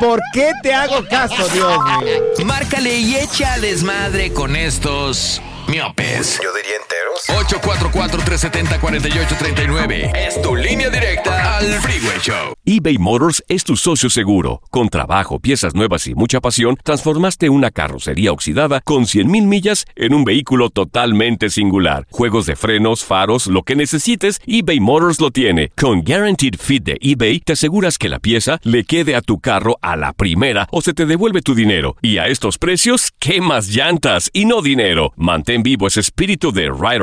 ¿Por 0.00 0.20
qué 0.32 0.50
te 0.62 0.72
hago 0.74 1.06
caso, 1.08 1.48
Dios 1.52 1.78
mío? 2.02 2.46
Márcale 2.46 2.98
y 2.98 3.14
echa 3.16 3.58
desmadre 3.58 4.32
con 4.32 4.56
estos 4.56 5.40
miopes. 5.68 6.40
Yo 6.42 6.52
diría 6.54 6.76
enteros. 6.82 7.01
844-370-4839. 7.28 10.10
Es 10.16 10.40
tu 10.40 10.56
línea 10.56 10.88
directa 10.90 11.58
al 11.58 11.66
Freeway 11.80 12.18
Show. 12.20 12.54
eBay 12.64 12.96
Motors 12.98 13.42
es 13.48 13.64
tu 13.64 13.76
socio 13.76 14.08
seguro. 14.08 14.62
Con 14.70 14.88
trabajo, 14.88 15.40
piezas 15.40 15.74
nuevas 15.74 16.06
y 16.06 16.14
mucha 16.14 16.40
pasión, 16.40 16.78
transformaste 16.82 17.50
una 17.50 17.70
carrocería 17.70 18.32
oxidada 18.32 18.80
con 18.80 19.04
100.000 19.04 19.46
millas 19.46 19.84
en 19.96 20.14
un 20.14 20.24
vehículo 20.24 20.70
totalmente 20.70 21.50
singular. 21.50 22.06
Juegos 22.10 22.46
de 22.46 22.56
frenos, 22.56 23.04
faros, 23.04 23.46
lo 23.46 23.62
que 23.62 23.76
necesites, 23.76 24.40
eBay 24.46 24.80
Motors 24.80 25.20
lo 25.20 25.30
tiene. 25.30 25.70
Con 25.76 26.02
Guaranteed 26.02 26.54
Fit 26.58 26.84
de 26.84 26.96
eBay, 27.00 27.40
te 27.40 27.52
aseguras 27.52 27.98
que 27.98 28.08
la 28.08 28.20
pieza 28.20 28.58
le 28.62 28.84
quede 28.84 29.14
a 29.16 29.20
tu 29.20 29.38
carro 29.38 29.78
a 29.82 29.96
la 29.96 30.12
primera 30.12 30.68
o 30.70 30.80
se 30.80 30.94
te 30.94 31.06
devuelve 31.06 31.42
tu 31.42 31.54
dinero. 31.54 31.96
Y 32.00 32.18
a 32.18 32.28
estos 32.28 32.58
precios, 32.58 33.12
¿qué 33.18 33.40
más 33.40 33.68
llantas 33.68 34.30
y 34.32 34.44
no 34.44 34.62
dinero? 34.62 35.12
Mantén 35.16 35.62
vivo 35.62 35.86
ese 35.86 36.00
espíritu 36.00 36.52
de 36.52 36.70
Ride 36.70 37.02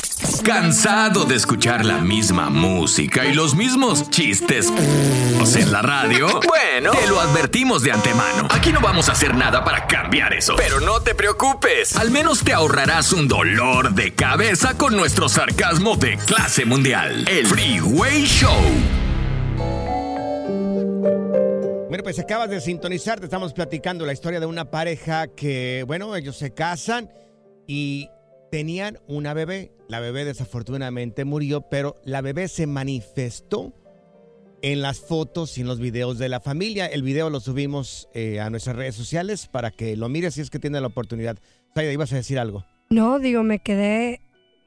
¿Cansado 0.43 1.25
de 1.25 1.35
escuchar 1.35 1.85
la 1.85 1.99
misma 1.99 2.49
música 2.49 3.25
y 3.25 3.33
los 3.33 3.55
mismos 3.55 4.09
chistes 4.09 4.73
en 5.55 5.71
la 5.71 5.83
radio? 5.83 6.27
Bueno, 6.47 6.91
te 6.91 7.07
lo 7.07 7.19
advertimos 7.19 7.83
de 7.83 7.91
antemano. 7.91 8.47
Aquí 8.49 8.71
no 8.71 8.81
vamos 8.81 9.07
a 9.09 9.11
hacer 9.11 9.35
nada 9.35 9.63
para 9.63 9.85
cambiar 9.85 10.33
eso. 10.33 10.55
Pero 10.57 10.79
no 10.79 11.01
te 11.01 11.13
preocupes. 11.13 11.95
Al 11.95 12.09
menos 12.09 12.43
te 12.43 12.53
ahorrarás 12.53 13.13
un 13.13 13.27
dolor 13.27 13.93
de 13.93 14.13
cabeza 14.13 14.77
con 14.77 14.95
nuestro 14.95 15.29
sarcasmo 15.29 15.95
de 15.95 16.17
clase 16.17 16.65
mundial. 16.65 17.27
El 17.27 17.45
Freeway 17.45 18.25
Show. 18.25 18.51
Bueno, 21.87 22.03
pues 22.03 22.17
acabas 22.19 22.49
de 22.49 22.61
sintonizar, 22.61 23.19
te 23.19 23.25
estamos 23.25 23.53
platicando 23.53 24.05
la 24.05 24.13
historia 24.13 24.39
de 24.39 24.47
una 24.47 24.71
pareja 24.71 25.27
que, 25.27 25.83
bueno, 25.85 26.15
ellos 26.15 26.37
se 26.37 26.51
casan 26.53 27.11
y 27.67 28.09
tenían 28.49 28.99
una 29.07 29.33
bebé. 29.33 29.71
La 29.91 29.99
bebé 29.99 30.23
desafortunadamente 30.23 31.25
murió, 31.25 31.63
pero 31.69 31.97
la 32.05 32.21
bebé 32.21 32.47
se 32.47 32.65
manifestó 32.65 33.73
en 34.61 34.81
las 34.81 35.01
fotos 35.01 35.57
y 35.57 35.61
en 35.61 35.67
los 35.67 35.81
videos 35.81 36.17
de 36.17 36.29
la 36.29 36.39
familia. 36.39 36.85
El 36.85 37.03
video 37.03 37.29
lo 37.29 37.41
subimos 37.41 38.07
eh, 38.13 38.39
a 38.39 38.49
nuestras 38.49 38.77
redes 38.77 38.95
sociales 38.95 39.47
para 39.47 39.69
que 39.69 39.97
lo 39.97 40.07
mires 40.07 40.35
si 40.35 40.39
es 40.39 40.49
que 40.49 40.59
tiene 40.59 40.79
la 40.79 40.87
oportunidad. 40.87 41.39
Saida, 41.75 41.91
ibas 41.91 42.13
a 42.13 42.15
decir 42.15 42.39
algo. 42.39 42.63
No, 42.89 43.19
digo, 43.19 43.43
me 43.43 43.59
quedé. 43.59 44.21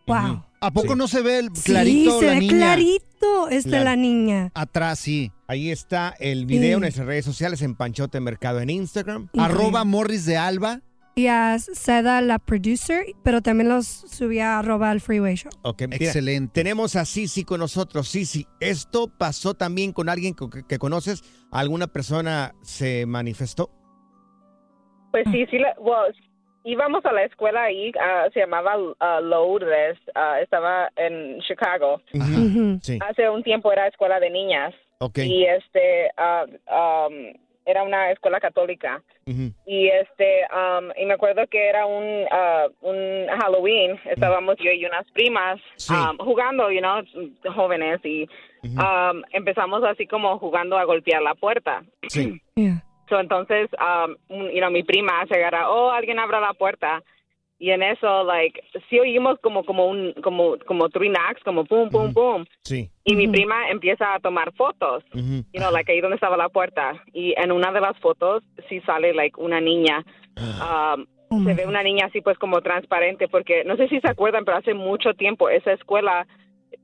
¡Wow! 0.06 0.44
¿A 0.60 0.70
poco 0.74 0.92
Sí. 0.92 0.98
no 0.98 1.08
se 1.08 1.22
ve 1.22 1.38
el 1.38 1.50
clarito 1.52 2.10
sí, 2.12 2.20
se 2.20 2.26
la 2.26 2.32
ve 2.34 2.40
niña? 2.40 2.56
clarito 2.58 3.48
esta 3.48 3.68
Claro. 3.70 3.84
la 3.84 3.96
niña. 3.96 4.50
Atrás, 4.54 4.98
sí. 4.98 5.32
Ahí 5.48 5.70
está 5.70 6.14
el 6.20 6.44
video 6.44 6.74
en 6.74 6.80
nuestras 6.82 7.06
redes 7.06 7.24
sociales 7.24 7.62
en 7.62 7.76
Panchote 7.76 8.20
Mercado 8.20 8.60
en 8.60 8.68
Instagram. 8.68 9.30
Arroba 9.38 9.84
Morris 9.84 10.26
de 10.26 10.36
Alba. 10.36 10.82
Y 11.16 11.28
a 11.28 11.56
Seda, 11.60 12.20
la 12.22 12.40
producer, 12.40 13.04
pero 13.22 13.40
también 13.40 13.68
los 13.68 13.86
subí 13.86 14.40
a 14.40 14.58
arroba 14.58 14.90
al 14.90 15.00
Freeway 15.00 15.36
Show. 15.36 15.52
Ok, 15.62 15.82
mira, 15.82 15.96
Excelente. 15.96 16.52
Tenemos 16.52 16.96
a 16.96 17.04
Sisi 17.04 17.44
con 17.44 17.60
nosotros. 17.60 18.08
Sisi, 18.08 18.46
¿esto 18.58 19.06
pasó 19.16 19.54
también 19.54 19.92
con 19.92 20.08
alguien 20.08 20.34
que, 20.34 20.64
que 20.68 20.78
conoces? 20.78 21.22
¿Alguna 21.52 21.86
persona 21.86 22.52
se 22.62 23.06
manifestó? 23.06 23.70
Pues 25.12 25.24
sí, 25.30 25.46
sí, 25.52 25.58
la- 25.58 25.76
well, 25.78 26.12
íbamos 26.64 27.04
a 27.04 27.12
la 27.12 27.22
escuela 27.22 27.62
ahí, 27.62 27.92
ah, 28.00 28.26
se 28.34 28.40
llamaba 28.40 28.74
ah, 28.98 29.20
Lourdes, 29.20 29.96
ah, 30.16 30.40
estaba 30.42 30.90
en 30.96 31.40
Chicago. 31.42 32.00
Sí. 32.82 32.98
Hace 33.08 33.30
un 33.30 33.44
tiempo 33.44 33.70
era 33.70 33.86
escuela 33.86 34.18
de 34.18 34.30
niñas 34.30 34.74
Ok. 34.98 35.18
y 35.18 35.44
este 35.44 36.10
ah, 36.16 36.44
um, 37.08 37.32
era 37.66 37.82
una 37.82 38.10
escuela 38.10 38.40
católica. 38.40 39.02
Y 39.66 39.88
este 39.88 40.42
um, 40.52 40.90
y 40.96 41.06
me 41.06 41.14
acuerdo 41.14 41.46
que 41.46 41.68
era 41.68 41.86
un 41.86 42.26
ah, 42.30 42.66
un 42.82 43.26
Halloween, 43.40 43.98
estábamos 44.04 44.56
yo 44.58 44.70
y 44.70 44.84
unas 44.84 45.10
primas 45.12 45.60
Sí. 45.76 45.94
um, 45.94 46.18
jugando, 46.18 46.70
you 46.70 46.80
know, 46.80 47.02
jóvenes 47.54 48.00
y 48.04 48.28
um, 48.62 49.22
empezamos 49.32 49.82
así 49.84 50.06
como 50.06 50.38
jugando 50.38 50.76
a 50.76 50.84
golpear 50.84 51.22
la 51.22 51.34
puerta. 51.34 51.82
Sí. 52.08 52.40
So, 53.08 53.20
entonces, 53.20 53.68
um, 53.80 54.14
you 54.28 54.60
know, 54.60 54.70
mi 54.70 54.82
prima 54.82 55.26
se 55.28 55.34
agarra, 55.34 55.68
oh, 55.70 55.90
alguien 55.90 56.18
abra 56.18 56.40
la 56.40 56.54
puerta. 56.54 57.02
Y 57.58 57.70
en 57.70 57.82
eso, 57.82 58.24
like, 58.24 58.60
sí 58.90 58.98
oímos 58.98 59.38
como, 59.40 59.64
como 59.64 59.86
un, 59.86 60.12
como, 60.22 60.56
como 60.66 60.88
three 60.88 61.08
knocks, 61.08 61.42
como 61.44 61.64
pum, 61.64 61.88
pum, 61.88 62.12
pum. 62.12 62.44
Sí. 62.64 62.90
Y 63.04 63.14
mi 63.14 63.28
prima 63.28 63.68
empieza 63.70 64.14
a 64.14 64.20
tomar 64.20 64.52
fotos, 64.54 65.04
you 65.14 65.60
know, 65.60 65.70
like 65.70 65.90
ahí 65.90 66.00
donde 66.00 66.16
estaba 66.16 66.36
la 66.36 66.48
puerta. 66.48 66.92
Y 67.12 67.34
en 67.36 67.52
una 67.52 67.70
de 67.72 67.80
las 67.80 67.96
fotos 67.98 68.42
sí 68.68 68.80
sale, 68.80 69.14
like, 69.14 69.40
una 69.40 69.60
niña. 69.60 70.04
Um, 70.36 71.06
se 71.44 71.54
ve 71.54 71.66
una 71.66 71.82
niña 71.82 72.06
así, 72.06 72.20
pues, 72.20 72.38
como 72.38 72.60
transparente, 72.60 73.28
porque 73.28 73.64
no 73.64 73.76
sé 73.76 73.88
si 73.88 74.00
se 74.00 74.08
acuerdan, 74.08 74.44
pero 74.44 74.58
hace 74.58 74.74
mucho 74.74 75.14
tiempo 75.14 75.48
esa 75.48 75.72
escuela 75.72 76.26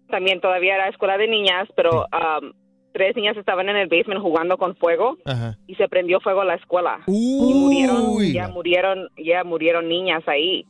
también 0.09 0.41
todavía 0.41 0.75
era 0.75 0.89
escuela 0.89 1.17
de 1.17 1.29
niñas, 1.29 1.69
pero 1.77 2.07
um, 2.13 2.53
tres 2.93 3.15
niñas 3.17 3.37
estaban 3.37 3.69
en 3.69 3.77
el 3.77 3.89
basement 3.89 4.21
jugando 4.21 4.57
con 4.59 4.77
fuego 4.77 5.17
Ajá. 5.25 5.57
y 5.67 5.75
se 5.77 5.89
prendió 5.89 6.21
fuego 6.21 6.45
la 6.45 6.55
escuela. 6.55 7.01
Y 7.07 7.53
murieron, 7.55 8.33
ya 8.33 8.49
murieron, 8.49 9.09
ya 9.17 9.45
murieron 9.45 9.89
niñas 9.89 10.23
ahí. 10.27 10.67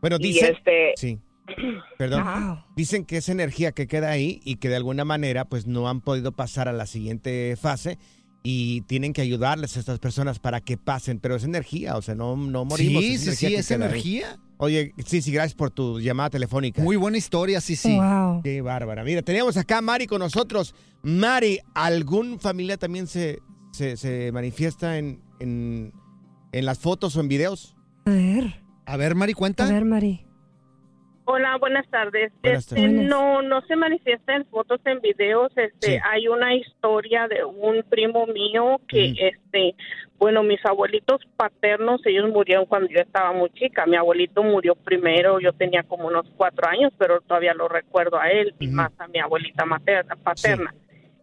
Bueno, 0.00 0.16
Y 0.18 0.24
dicen... 0.24 0.54
este- 0.56 0.92
Sí. 0.96 1.18
Perdón. 1.98 2.64
Dicen 2.74 3.04
que 3.04 3.18
esa 3.18 3.32
energía 3.32 3.72
que 3.72 3.86
queda 3.86 4.10
ahí 4.10 4.40
y 4.44 4.56
que 4.56 4.68
de 4.68 4.76
alguna 4.76 5.04
manera 5.04 5.44
pues 5.44 5.66
no 5.66 5.88
han 5.88 6.00
podido 6.00 6.32
pasar 6.32 6.68
a 6.68 6.72
la 6.72 6.86
siguiente 6.86 7.56
fase 7.60 7.98
y 8.46 8.82
tienen 8.82 9.14
que 9.14 9.22
ayudarles 9.22 9.74
a 9.76 9.80
estas 9.80 9.98
personas 9.98 10.38
para 10.38 10.60
que 10.60 10.76
pasen, 10.76 11.18
pero 11.18 11.34
es 11.34 11.44
energía, 11.44 11.96
o 11.96 12.02
sea, 12.02 12.14
no, 12.14 12.36
no 12.36 12.66
morimos. 12.66 13.02
Sí, 13.02 13.16
sí, 13.16 13.34
sí, 13.34 13.54
es 13.54 13.70
ahí. 13.70 13.76
energía. 13.76 14.38
Oye, 14.58 14.92
sí, 15.06 15.22
sí, 15.22 15.32
gracias 15.32 15.54
por 15.54 15.70
tu 15.70 15.98
llamada 15.98 16.28
telefónica. 16.28 16.82
Muy 16.82 16.96
buena 16.96 17.16
historia, 17.16 17.62
sí, 17.62 17.74
sí. 17.74 17.96
Wow. 17.96 18.42
Qué 18.42 18.60
bárbara. 18.60 19.02
Mira, 19.02 19.22
tenemos 19.22 19.56
acá 19.56 19.78
a 19.78 19.80
Mari 19.80 20.06
con 20.06 20.18
nosotros. 20.20 20.74
Mari, 21.02 21.58
¿algún 21.74 22.38
familia 22.38 22.76
también 22.76 23.06
se, 23.06 23.38
se, 23.72 23.96
se 23.96 24.30
manifiesta 24.30 24.98
en, 24.98 25.22
en, 25.40 25.94
en 26.52 26.66
las 26.66 26.78
fotos 26.78 27.16
o 27.16 27.20
en 27.20 27.28
videos? 27.28 27.74
A 28.04 28.10
ver. 28.10 28.62
A 28.84 28.98
ver, 28.98 29.14
Mari, 29.14 29.32
cuenta. 29.32 29.66
A 29.66 29.72
ver, 29.72 29.86
Mari. 29.86 30.23
Hola, 31.26 31.56
buenas 31.58 31.88
tardes. 31.88 32.32
Buenas 32.42 32.70
Este, 32.70 32.86
no, 32.86 33.40
no 33.40 33.62
se 33.62 33.76
manifiesta 33.76 34.36
en 34.36 34.44
fotos, 34.46 34.80
en 34.84 35.00
videos. 35.00 35.50
Este, 35.56 35.92
Sí. 35.92 35.98
hay 36.04 36.28
una 36.28 36.54
historia 36.54 37.26
de 37.28 37.44
un 37.44 37.82
primo 37.88 38.26
mío 38.26 38.80
que, 38.88 39.12
Ujú. 39.12 39.16
este, 39.20 39.74
bueno, 40.18 40.42
mis 40.42 40.64
abuelitos 40.66 41.22
paternos, 41.36 42.04
ellos 42.04 42.28
murieron 42.30 42.66
cuando 42.66 42.88
yo 42.90 43.00
estaba 43.00 43.32
muy 43.32 43.48
chica. 43.50 43.86
Mi 43.86 43.96
abuelito 43.96 44.42
murió 44.42 44.74
primero, 44.74 45.40
yo 45.40 45.52
tenía 45.54 45.82
como 45.82 46.08
unos 46.08 46.26
cuatro 46.36 46.68
años, 46.68 46.92
pero 46.98 47.20
todavía 47.22 47.54
lo 47.54 47.68
recuerdo 47.68 48.18
a 48.20 48.30
él 48.30 48.54
y 48.58 48.68
más 48.68 48.92
a 48.98 49.08
mi 49.08 49.18
abuelita 49.18 49.64
materna, 49.64 50.16
paterna. 50.16 50.74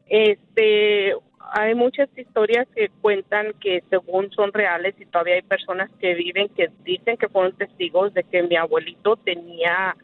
Este, 0.07 1.15
hay 1.53 1.75
muchas 1.75 2.09
historias 2.17 2.67
que 2.75 2.89
cuentan 3.01 3.53
que 3.59 3.83
según 3.89 4.31
son 4.31 4.51
reales 4.53 4.95
y 4.99 5.05
todavía 5.05 5.35
hay 5.35 5.41
personas 5.41 5.89
que 5.99 6.13
viven 6.13 6.49
que 6.49 6.69
dicen 6.83 7.17
que 7.17 7.27
fueron 7.29 7.53
testigos 7.57 8.13
de 8.13 8.23
que 8.23 8.43
mi 8.43 8.55
abuelito 8.55 9.15
tenía 9.17 9.95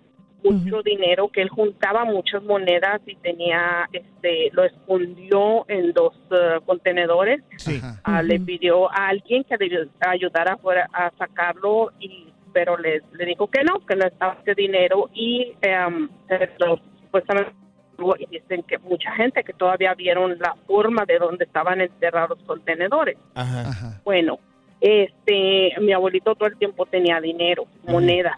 mucho 0.43 0.81
dinero, 0.83 1.29
que 1.29 1.41
él 1.41 1.49
juntaba 1.49 2.05
muchas 2.05 2.43
monedas 2.43 3.01
y 3.07 3.15
tenía, 3.15 3.89
este, 3.91 4.49
lo 4.53 4.63
escondió 4.63 5.65
en 5.67 5.91
dos 5.93 6.13
eh, 6.31 6.59
contenedores. 6.65 7.41
Ah, 8.03 8.21
Le 8.21 8.39
pidió 8.39 8.89
a 8.91 9.07
alguien 9.09 9.43
que 9.43 9.57
le 9.57 9.89
ayudara 9.99 10.57
fuera 10.57 10.87
a 10.93 11.11
sacarlo 11.17 11.91
y 11.99 12.27
pero 12.53 12.77
le, 12.77 13.01
le 13.13 13.25
dijo 13.25 13.47
que 13.47 13.63
no, 13.63 13.85
que 13.85 13.95
no 13.95 14.05
estaba 14.07 14.37
ese 14.41 14.55
dinero 14.55 15.09
y 15.13 15.53
em, 15.61 16.09
se 16.27 16.49
lo- 16.59 16.79
supuestamente 17.01 17.51
y 18.19 18.25
dicen 18.27 18.63
que 18.63 18.77
mucha 18.79 19.11
gente 19.13 19.43
que 19.43 19.53
todavía 19.53 19.93
vieron 19.93 20.37
la 20.39 20.55
forma 20.67 21.05
de 21.05 21.17
donde 21.19 21.45
estaban 21.45 21.81
enterrados 21.81 22.37
los 22.37 22.47
contenedores. 22.47 23.17
Ajá. 23.35 23.99
Bueno, 24.03 24.39
este, 24.79 25.73
mi 25.81 25.91
abuelito 25.91 26.35
todo 26.35 26.47
el 26.49 26.57
tiempo 26.57 26.85
tenía 26.85 27.19
dinero, 27.19 27.65
monedas. 27.87 28.35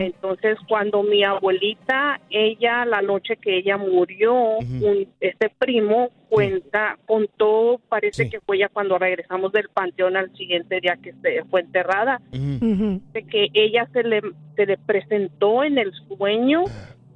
Entonces, 0.00 0.56
cuando 0.68 1.02
mi 1.02 1.24
abuelita, 1.24 2.20
ella, 2.30 2.84
la 2.84 3.02
noche 3.02 3.36
que 3.36 3.56
ella 3.58 3.76
murió, 3.76 4.34
un- 4.58 5.06
este 5.20 5.50
primo 5.58 6.10
cuenta, 6.28 6.96
contó, 7.06 7.80
parece 7.88 8.28
que 8.30 8.40
fue 8.40 8.58
ya 8.58 8.68
cuando 8.68 8.98
regresamos 8.98 9.50
del 9.52 9.68
panteón 9.68 10.16
al 10.16 10.32
siguiente 10.36 10.80
día 10.80 10.96
que 11.02 11.12
se 11.22 11.42
fue 11.50 11.62
enterrada, 11.62 12.20
de 13.12 13.22
que 13.24 13.48
ella 13.52 13.88
se 13.92 14.02
le, 14.04 14.20
se 14.54 14.66
le 14.66 14.78
presentó 14.78 15.64
en 15.64 15.78
el 15.78 15.92
sueño 16.06 16.64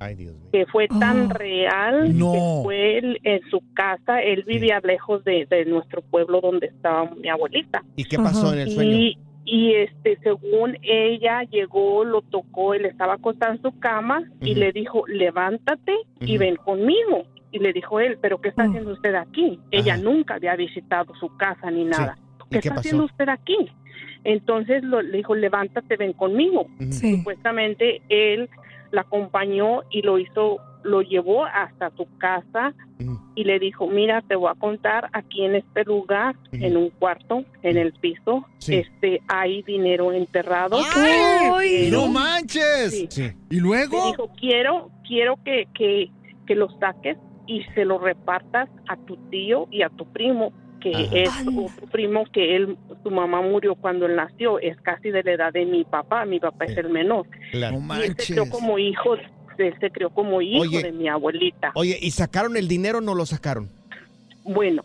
Ay, 0.02 0.14
Dios 0.16 0.34
mío. 0.34 0.48
que 0.52 0.66
fue 0.66 0.88
tan 0.88 1.30
Oh. 1.30 1.34
real 1.34 2.18
No. 2.18 2.32
que 2.32 2.60
fue 2.64 2.98
él 2.98 3.18
en 3.22 3.40
su 3.50 3.60
casa, 3.74 4.20
él 4.20 4.44
vivía 4.46 4.80
lejos 4.82 5.22
de, 5.24 5.46
de 5.46 5.64
nuestro 5.64 6.02
pueblo 6.02 6.40
donde 6.40 6.66
estaba 6.66 7.10
mi 7.14 7.28
abuelita. 7.28 7.82
¿Y 7.96 8.04
qué 8.04 8.16
pasó 8.18 8.52
en 8.52 8.60
el 8.60 8.70
sueño? 8.70 8.90
Y, 8.96 9.18
y, 9.44 9.74
este, 9.74 10.18
según 10.22 10.76
ella 10.82 11.42
llegó, 11.50 12.04
lo 12.04 12.22
tocó, 12.22 12.74
él 12.74 12.84
estaba 12.86 13.14
acostado 13.14 13.52
en 13.54 13.62
su 13.62 13.78
cama 13.80 14.22
y 14.40 14.52
Ujú. 14.52 14.60
le 14.60 14.72
dijo, 14.72 15.04
levántate 15.08 15.92
y 16.20 16.38
ven 16.38 16.56
conmigo. 16.56 17.24
Y 17.50 17.58
le 17.58 17.72
dijo 17.72 18.00
él, 18.00 18.18
pero 18.22 18.40
¿qué 18.40 18.48
está 18.48 18.62
haciendo 18.64 18.92
usted 18.92 19.14
aquí? 19.14 19.58
Ella 19.70 19.96
nunca 19.98 20.34
había 20.36 20.56
visitado 20.56 21.12
su 21.16 21.36
casa 21.36 21.70
ni 21.70 21.84
nada. 21.84 22.16
¿Y 22.16 22.44
¿Qué, 22.44 22.48
qué 22.50 22.58
está 22.58 22.70
pasó? 22.70 22.80
haciendo 22.80 23.04
usted 23.04 23.28
aquí? 23.28 23.56
Entonces 24.24 24.82
lo- 24.84 25.02
le 25.02 25.18
dijo, 25.18 25.34
levántate, 25.34 25.96
ven 25.96 26.12
conmigo. 26.12 26.66
Sí. 26.90 27.16
Supuestamente 27.18 28.00
él 28.08 28.48
la 28.92 29.00
acompañó 29.02 29.80
y 29.90 30.02
lo 30.02 30.18
hizo 30.18 30.58
lo 30.84 31.00
llevó 31.00 31.44
hasta 31.44 31.90
tu 31.90 32.06
casa 32.18 32.74
y 33.36 33.44
le 33.44 33.60
dijo, 33.60 33.86
mira, 33.86 34.20
te 34.22 34.34
voy 34.34 34.50
a 34.50 34.58
contar 34.58 35.08
aquí 35.12 35.44
en 35.44 35.54
este 35.54 35.84
lugar, 35.84 36.34
en 36.50 36.76
un 36.76 36.90
cuarto, 36.90 37.44
en 37.62 37.76
el 37.78 37.92
piso, 37.92 38.44
Sí. 38.58 38.74
este, 38.76 39.20
hay 39.28 39.62
dinero 39.62 40.12
enterrado. 40.12 40.78
¡Ay! 40.96 41.86
Pero- 41.88 42.00
¡No 42.02 42.08
manches! 42.08 43.06
Sí. 43.10 43.30
¿Y 43.48 43.60
luego? 43.60 43.96
Le 44.06 44.10
dijo, 44.10 44.30
quiero, 44.38 44.90
quiero 45.06 45.36
que, 45.44 45.68
que, 45.72 46.10
que 46.46 46.54
lo 46.56 46.68
saques 46.80 47.16
y 47.46 47.62
se 47.74 47.84
lo 47.84 47.98
repartas 47.98 48.68
a 48.88 48.96
tu 48.96 49.16
tío 49.30 49.68
y 49.70 49.82
a 49.82 49.88
tu 49.88 50.04
primo, 50.12 50.52
que 50.82 50.94
Ajá. 50.94 51.08
es 51.12 51.30
otro 51.48 51.86
primo 51.90 52.24
que 52.32 52.56
él, 52.56 52.76
su 53.02 53.10
mamá 53.10 53.40
murió 53.42 53.74
cuando 53.74 54.06
él 54.06 54.16
nació, 54.16 54.58
es 54.58 54.76
casi 54.80 55.10
de 55.10 55.22
la 55.22 55.32
edad 55.32 55.52
de 55.52 55.64
mi 55.64 55.84
papá, 55.84 56.24
mi 56.24 56.40
papá 56.40 56.64
es 56.64 56.76
el 56.76 56.90
menor. 56.90 57.26
Claro. 57.52 57.78
No 57.80 57.98
Y 58.00 58.02
él 58.04 58.16
se 58.18 58.32
crió 58.34 58.48
como 58.50 58.78
hijo, 58.78 59.14
él 59.58 59.74
se 59.80 59.90
crió 59.90 60.10
como 60.10 60.42
hijo 60.42 60.62
Oye. 60.62 60.82
de 60.82 60.92
mi 60.92 61.08
abuelita. 61.08 61.72
Oye, 61.74 61.98
¿y 62.00 62.10
sacaron 62.10 62.56
el 62.56 62.66
dinero 62.68 62.98
o 62.98 63.00
no 63.00 63.14
lo 63.14 63.26
sacaron? 63.26 63.70
Bueno, 64.44 64.84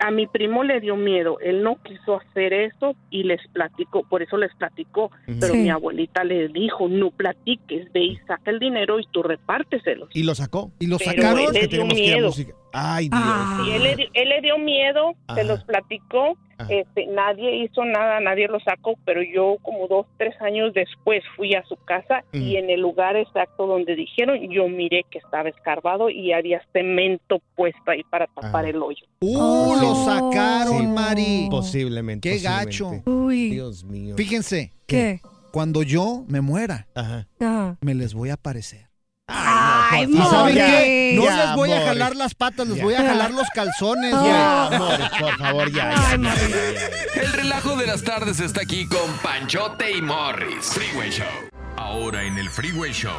a 0.00 0.10
mi 0.10 0.26
primo 0.26 0.62
le 0.62 0.80
dio 0.80 0.94
miedo, 0.96 1.38
él 1.40 1.62
no 1.62 1.76
quiso 1.82 2.16
hacer 2.20 2.52
eso 2.52 2.94
y 3.10 3.22
les 3.24 3.40
platicó, 3.48 4.02
por 4.08 4.22
eso 4.22 4.36
les 4.36 4.54
platicó, 4.54 5.10
pero 5.40 5.54
Sí. 5.54 5.58
mi 5.60 5.70
abuelita 5.70 6.22
le 6.24 6.48
dijo, 6.48 6.88
no 6.88 7.10
platiques, 7.10 7.90
ve 7.92 8.00
y 8.04 8.16
saca 8.28 8.50
el 8.50 8.58
dinero 8.58 9.00
y 9.00 9.06
tú 9.10 9.22
repárteselo. 9.22 10.08
¿Y 10.12 10.22
lo 10.24 10.34
sacó? 10.34 10.70
¿Y 10.78 10.86
lo 10.86 10.98
Pero 10.98 11.10
sacaron? 11.12 11.38
él 11.40 11.46
le 11.46 11.60
Que 11.60 11.66
dio 11.66 11.70
tenemos 11.70 11.94
que 11.94 12.54
Ay, 12.72 13.08
Dios. 13.08 13.20
Ah. 13.24 13.62
Y 13.66 13.70
él 13.72 13.82
le, 13.82 13.96
di- 13.96 14.08
él 14.14 14.28
le 14.28 14.40
dio 14.40 14.58
miedo, 14.58 15.12
se 15.34 15.44
los 15.44 15.62
platicó, 15.64 16.36
Ajá. 16.58 16.72
este, 16.72 17.06
nadie 17.06 17.64
hizo 17.64 17.84
nada, 17.84 18.20
nadie 18.20 18.48
lo 18.48 18.58
sacó, 18.60 18.94
pero 19.04 19.22
yo 19.22 19.56
como 19.62 19.86
dos, 19.88 20.06
tres 20.18 20.34
años 20.42 20.72
después 20.74 21.22
fui 21.36 21.54
a 21.54 21.64
su 21.64 21.76
casa 21.76 22.24
y 22.32 22.56
en 22.56 22.68
el 22.70 22.80
lugar 22.80 23.16
exacto 23.16 23.66
donde 23.66 23.94
dijeron, 23.96 24.38
yo 24.50 24.68
miré 24.68 25.04
que 25.10 25.18
estaba 25.18 25.48
escarbado 25.48 26.10
y 26.10 26.32
había 26.32 26.60
cemento 26.72 27.40
puesto 27.54 27.90
ahí 27.90 28.02
para 28.10 28.26
tapar 28.26 28.56
Ajá. 28.64 28.68
el 28.68 28.82
hoyo. 28.82 29.06
¡Uh, 29.20 29.74
lo 29.80 29.94
sacaron, 30.04 30.78
Sí, 30.80 30.86
Mari! 30.88 31.48
Posiblemente. 31.50 32.28
¡Qué 32.28 32.34
posiblemente. 32.36 32.66
gacho! 32.70 32.90
Uy. 33.10 33.50
Dios 33.50 33.84
mío. 33.84 34.14
Fíjense, 34.16 34.72
¿Qué? 34.86 35.20
cuando 35.52 35.82
yo 35.82 36.24
me 36.28 36.40
muera. 36.40 36.86
Ajá. 36.94 37.26
me 37.80 37.94
les 37.94 38.14
voy 38.14 38.30
a 38.30 38.34
aparecer. 38.34 38.87
Ay, 39.30 40.06
por 40.06 40.16
favor, 40.22 40.32
¿Saben 40.38 40.54
ya, 40.56 40.66
qué? 40.66 41.12
No 41.16 41.24
ya, 41.24 41.44
les 41.46 41.54
voy 41.54 41.72
a 41.72 41.84
jalar 41.84 42.16
las 42.16 42.34
patas, 42.34 42.66
les 42.66 42.78
Ya. 42.78 42.84
voy 42.84 42.94
a 42.94 43.02
jalar 43.02 43.30
los 43.30 43.46
calzones, 43.54 44.10
Ya. 44.10 44.70
Morris, 44.78 45.08
por 45.20 45.36
favor, 45.38 45.70
ya, 45.70 45.90
ya, 45.94 46.16
ya, 46.16 46.34
ya, 46.34 46.48
ya. 47.14 47.20
El 47.22 47.32
relajo 47.34 47.76
de 47.76 47.86
las 47.86 48.02
tardes 48.02 48.40
está 48.40 48.62
aquí 48.62 48.86
con 48.88 49.10
Panchote 49.22 49.92
y 49.96 50.00
Morris. 50.00 50.66
Freeway 50.72 51.10
Show. 51.10 51.26
Ahora 51.76 52.24
en 52.24 52.38
el 52.38 52.48
Freeway 52.48 52.92
Show, 52.92 53.12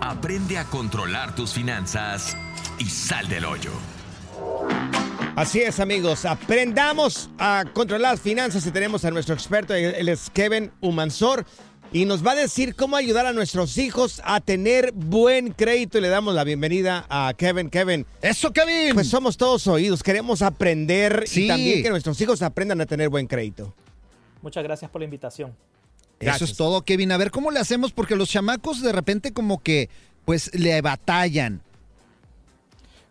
aprende 0.00 0.56
a 0.58 0.64
controlar 0.64 1.34
tus 1.34 1.52
finanzas 1.52 2.36
y 2.78 2.84
sal 2.88 3.28
del 3.28 3.44
hoyo. 3.44 3.72
Así 5.34 5.60
es, 5.60 5.80
amigos. 5.80 6.24
Aprendamos 6.24 7.28
a 7.38 7.64
controlar 7.74 8.12
las 8.12 8.20
finanzas 8.20 8.64
y 8.66 8.70
tenemos 8.70 9.04
a 9.04 9.10
nuestro 9.10 9.34
experto, 9.34 9.74
él 9.74 10.08
es 10.08 10.30
Kevin 10.30 10.70
Humansor, 10.80 11.44
y 11.92 12.04
nos 12.04 12.26
va 12.26 12.32
a 12.32 12.34
decir 12.34 12.74
cómo 12.74 12.96
ayudar 12.96 13.26
a 13.26 13.32
nuestros 13.32 13.78
hijos 13.78 14.20
a 14.24 14.40
tener 14.40 14.92
buen 14.92 15.52
crédito. 15.52 15.98
Y 15.98 16.00
le 16.02 16.08
damos 16.08 16.34
la 16.34 16.44
bienvenida 16.44 17.06
a 17.08 17.32
Kevin. 17.36 17.70
Kevin. 17.70 18.04
¡Eso, 18.20 18.52
Kevin! 18.52 18.94
Pues 18.94 19.08
somos 19.08 19.36
todos 19.36 19.66
oídos. 19.66 20.02
Queremos 20.02 20.42
aprender 20.42 21.24
Sí. 21.26 21.44
y 21.44 21.48
también 21.48 21.82
que 21.82 21.90
nuestros 21.90 22.20
hijos 22.20 22.42
aprendan 22.42 22.80
a 22.80 22.86
tener 22.86 23.08
buen 23.08 23.26
crédito. 23.26 23.72
Muchas 24.42 24.62
gracias 24.64 24.90
por 24.90 25.00
la 25.00 25.04
invitación. 25.06 25.54
Eso 26.20 26.44
es 26.44 26.56
todo, 26.56 26.82
Kevin. 26.82 27.12
A 27.12 27.16
ver, 27.16 27.30
¿cómo 27.30 27.50
le 27.50 27.60
hacemos? 27.60 27.92
Porque 27.92 28.16
los 28.16 28.28
chamacos 28.28 28.82
de 28.82 28.92
repente 28.92 29.32
como 29.32 29.62
que, 29.62 29.88
pues, 30.24 30.54
le 30.54 30.80
batallan. 30.80 31.60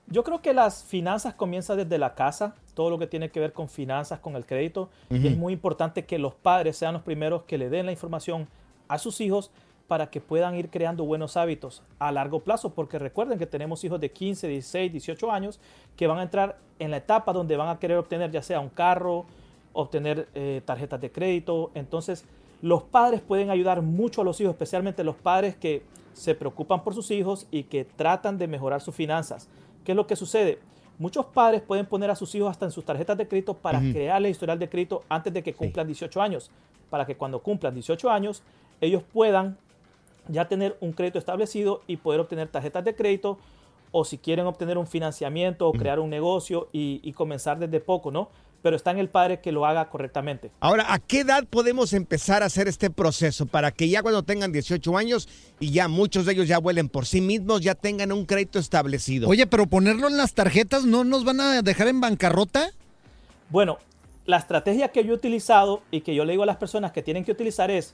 Yo 0.08 0.24
creo 0.24 0.42
que 0.42 0.54
las 0.54 0.84
finanzas 0.84 1.34
comienzan 1.34 1.78
desde 1.78 1.98
la 1.98 2.14
casa, 2.14 2.56
todo 2.76 2.90
lo 2.92 3.00
que 3.00 3.08
tiene 3.08 3.30
que 3.32 3.40
ver 3.40 3.54
con 3.54 3.70
finanzas, 3.70 4.20
con 4.20 4.36
el 4.36 4.46
crédito. 4.46 4.90
Y 5.10 5.28
es 5.28 5.36
muy 5.38 5.54
importante 5.54 6.06
que 6.06 6.20
los 6.20 6.36
padres 6.36 6.78
sean 6.78 6.94
los 6.94 7.02
primeros 7.04 7.44
que 7.44 7.58
le 7.58 7.70
den 7.70 7.86
la 7.88 7.92
información 7.92 8.48
a 8.88 8.98
sus 8.98 9.21
hijos 9.21 9.52
para 9.88 10.10
que 10.10 10.19
puedan 10.19 10.56
ir 10.56 10.69
creando 10.69 11.06
buenos 11.06 11.38
hábitos 11.38 11.84
a 12.00 12.12
largo 12.12 12.39
plazo, 12.39 12.71
porque 12.71 12.98
recuerden 12.98 13.38
que 13.38 13.45
tenemos 13.45 13.84
hijos 13.84 14.00
de 14.00 14.12
15, 14.12 14.48
16, 14.48 14.91
18 14.91 15.32
años 15.32 15.60
que 15.95 16.08
van 16.08 16.17
a 16.19 16.24
entrar 16.24 16.58
en 16.80 16.91
la 16.91 16.98
etapa 16.98 17.34
donde 17.34 17.56
van 17.56 17.69
a 17.69 17.80
querer 17.80 17.98
obtener 17.98 18.32
ya 18.32 18.41
sea 18.41 18.60
un 18.60 18.69
carro, 18.69 19.26
obtener 19.74 20.28
eh, 20.34 20.62
tarjetas 20.65 21.00
de 21.02 21.12
crédito. 21.12 21.69
Entonces, 21.76 22.26
los 22.62 22.82
padres 22.84 23.21
pueden 23.21 23.52
ayudar 23.52 23.82
mucho 23.84 24.21
a 24.21 24.24
los 24.24 24.41
hijos, 24.41 24.54
especialmente 24.54 25.04
los 25.04 25.15
padres 25.15 25.56
que 25.56 25.84
se 26.13 26.34
preocupan 26.34 26.84
por 26.84 26.95
sus 26.95 27.12
hijos 27.12 27.45
y 27.52 27.63
que 27.63 27.86
tratan 27.86 28.38
de 28.38 28.48
mejorar 28.48 28.82
sus 28.82 28.95
finanzas. 28.95 29.48
¿Qué 29.84 29.91
es 29.91 29.95
lo 29.95 30.08
que 30.08 30.15
sucede? 30.15 30.60
Muchos 30.98 31.26
padres 31.26 31.62
pueden 31.62 31.86
poner 31.86 32.10
a 32.10 32.15
sus 32.15 32.34
hijos 32.36 32.50
hasta 32.50 32.65
en 32.65 32.71
sus 32.71 32.86
tarjetas 32.86 33.17
de 33.17 33.28
crédito 33.28 33.54
para 33.54 33.80
Ujú. 33.80 33.91
crearle 33.91 34.30
historial 34.30 34.58
de 34.58 34.69
crédito 34.69 35.04
antes 35.10 35.32
de 35.34 35.43
que 35.43 35.54
cumplan 35.54 35.86
18 35.86 36.21
años, 36.21 36.50
para 36.89 37.06
que 37.06 37.17
cuando 37.17 37.39
cumplan 37.39 37.74
18 37.74 38.10
años 38.10 38.41
ellos 38.82 39.04
puedan 39.14 39.58
ya 40.28 40.48
tener 40.48 40.78
un 40.80 40.94
crédito 40.94 41.20
establecido 41.20 41.82
y 41.88 41.98
poder 41.98 42.20
obtener 42.20 42.48
tarjetas 42.48 42.84
de 42.84 42.96
crédito 42.96 43.38
o 43.92 44.04
si 44.04 44.18
quieren 44.18 44.46
obtener 44.46 44.78
un 44.78 44.88
financiamiento 44.88 45.68
o 45.68 45.72
crear 45.72 46.00
un 46.00 46.10
negocio 46.10 46.68
y, 46.74 47.00
y 47.04 47.14
comenzar 47.14 47.60
desde 47.60 47.80
poco, 47.80 48.12
¿no? 48.12 48.30
Pero 48.62 48.76
está 48.76 48.92
en 48.92 48.98
el 48.98 49.10
padre 49.10 49.40
que 49.40 49.52
lo 49.52 49.66
haga 49.66 49.90
correctamente. 49.90 50.52
Ahora, 50.60 50.92
¿a 50.92 51.00
qué 51.00 51.20
edad 51.20 51.46
podemos 51.48 51.94
empezar 51.94 52.42
a 52.42 52.48
hacer 52.48 52.68
este 52.68 52.90
proceso 52.90 53.46
para 53.46 53.72
que 53.72 53.88
ya 53.88 54.02
cuando 54.02 54.24
tengan 54.24 54.52
18 54.52 54.98
años 54.98 55.30
y 55.60 55.72
ya 55.72 55.88
muchos 55.88 56.26
de 56.26 56.34
ellos 56.34 56.48
ya 56.48 56.58
vuelen 56.58 56.90
por 56.90 57.06
sí 57.06 57.22
mismos, 57.22 57.62
ya 57.62 57.76
tengan 57.76 58.12
un 58.12 58.26
crédito 58.26 58.58
establecido? 58.58 59.30
Oye, 59.30 59.46
pero 59.46 59.68
ponerlo 59.68 60.08
en 60.08 60.18
las 60.18 60.34
tarjetas, 60.34 60.84
¿no 60.84 61.04
nos 61.04 61.24
van 61.24 61.40
a 61.40 61.62
dejar 61.62 61.88
en 61.88 62.02
bancarrota? 62.02 62.72
Bueno, 63.50 63.78
la 64.26 64.38
estrategia 64.38 64.90
que 64.90 65.04
yo 65.06 65.12
he 65.14 65.16
utilizado 65.16 65.84
y 65.92 66.02
que 66.02 66.16
yo 66.16 66.26
le 66.26 66.34
digo 66.34 66.44
a 66.44 66.48
las 66.48 66.58
personas 66.58 66.92
que 66.92 67.04
tienen 67.04 67.24
que 67.24 67.32
utilizar 67.32 67.70
es 67.70 67.94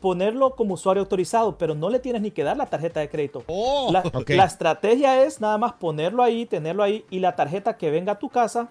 ponerlo 0.00 0.54
como 0.54 0.74
usuario 0.74 1.02
autorizado, 1.02 1.56
pero 1.56 1.74
no 1.74 1.88
le 1.88 1.98
tienes 1.98 2.20
ni 2.22 2.30
que 2.30 2.44
dar 2.44 2.56
la 2.56 2.66
tarjeta 2.66 3.00
de 3.00 3.08
crédito. 3.08 3.42
la, 3.92 4.00
ok. 4.00 4.30
la 4.30 4.44
estrategia 4.44 5.22
es 5.24 5.40
nada 5.40 5.56
más 5.58 5.72
ponerlo 5.74 6.22
ahí, 6.22 6.44
tenerlo 6.46 6.82
ahí 6.82 7.04
y 7.10 7.20
la 7.20 7.34
tarjeta 7.36 7.76
que 7.78 7.90
venga 7.90 8.12
a 8.12 8.18
tu 8.18 8.28
casa, 8.28 8.68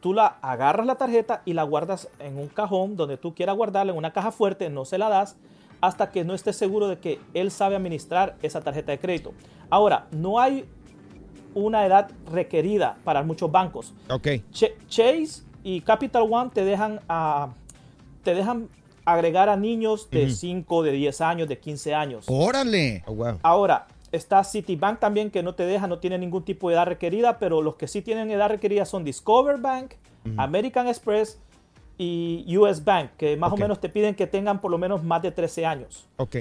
tú 0.00 0.12
la 0.12 0.36
agarras 0.42 0.86
la 0.86 0.94
tarjeta 0.96 1.42
y 1.44 1.54
la 1.54 1.62
guardas 1.64 2.08
en 2.20 2.38
un 2.38 2.48
cajón 2.48 2.96
donde 2.96 3.16
tú 3.16 3.34
quieras 3.34 3.56
guardarla, 3.56 3.92
en 3.92 3.98
una 3.98 4.12
caja 4.12 4.30
fuerte, 4.30 4.70
no 4.70 4.84
se 4.84 4.98
la 4.98 5.08
das 5.08 5.36
hasta 5.80 6.10
que 6.10 6.24
no 6.24 6.34
estés 6.34 6.56
seguro 6.56 6.88
de 6.88 6.98
que 6.98 7.20
él 7.34 7.50
sabe 7.50 7.74
administrar 7.76 8.36
esa 8.42 8.60
tarjeta 8.60 8.92
de 8.92 8.98
crédito. 8.98 9.32
Ahora, 9.70 10.06
no 10.12 10.38
hay 10.40 10.66
una 11.54 11.84
edad 11.84 12.10
requerida 12.30 12.96
para 13.04 13.22
muchos 13.22 13.50
bancos. 13.50 13.92
Ch- 14.52 14.72
Chase 14.88 15.42
y 15.62 15.80
Capital 15.82 16.26
One 16.30 16.50
te 16.54 16.64
dejan, 16.64 17.00
ah, 17.08 17.48
te 18.22 18.34
dejan 18.34 18.68
agregar 19.04 19.48
a 19.48 19.56
niños 19.56 20.08
de 20.10 20.26
Ujú. 20.26 20.34
5, 20.34 20.82
de 20.82 20.92
10 20.92 21.20
años, 21.20 21.48
de 21.48 21.58
15 21.58 21.94
años. 21.94 22.24
¡Órale! 22.28 23.04
Ahora, 23.42 23.86
está 24.12 24.42
Citibank 24.44 25.00
también 25.00 25.30
que 25.30 25.42
no 25.42 25.54
te 25.54 25.64
deja, 25.66 25.86
no 25.86 25.98
tiene 25.98 26.18
ningún 26.18 26.44
tipo 26.44 26.68
de 26.68 26.76
edad 26.76 26.86
requerida, 26.86 27.38
pero 27.38 27.62
los 27.62 27.76
que 27.76 27.88
sí 27.88 28.02
tienen 28.02 28.30
edad 28.30 28.48
requerida 28.48 28.84
son 28.84 29.04
Discover 29.04 29.58
Bank, 29.58 29.94
American 30.36 30.88
Express 30.88 31.38
y 31.98 32.56
US 32.56 32.82
Bank, 32.82 33.10
que 33.18 33.36
más 33.36 33.52
o 33.52 33.56
menos 33.56 33.80
te 33.80 33.88
piden 33.88 34.14
que 34.14 34.26
tengan 34.26 34.60
por 34.60 34.70
lo 34.70 34.78
menos 34.78 35.02
más 35.02 35.22
de 35.22 35.30
13 35.30 35.66
años. 35.66 36.06
Ok. 36.16 36.36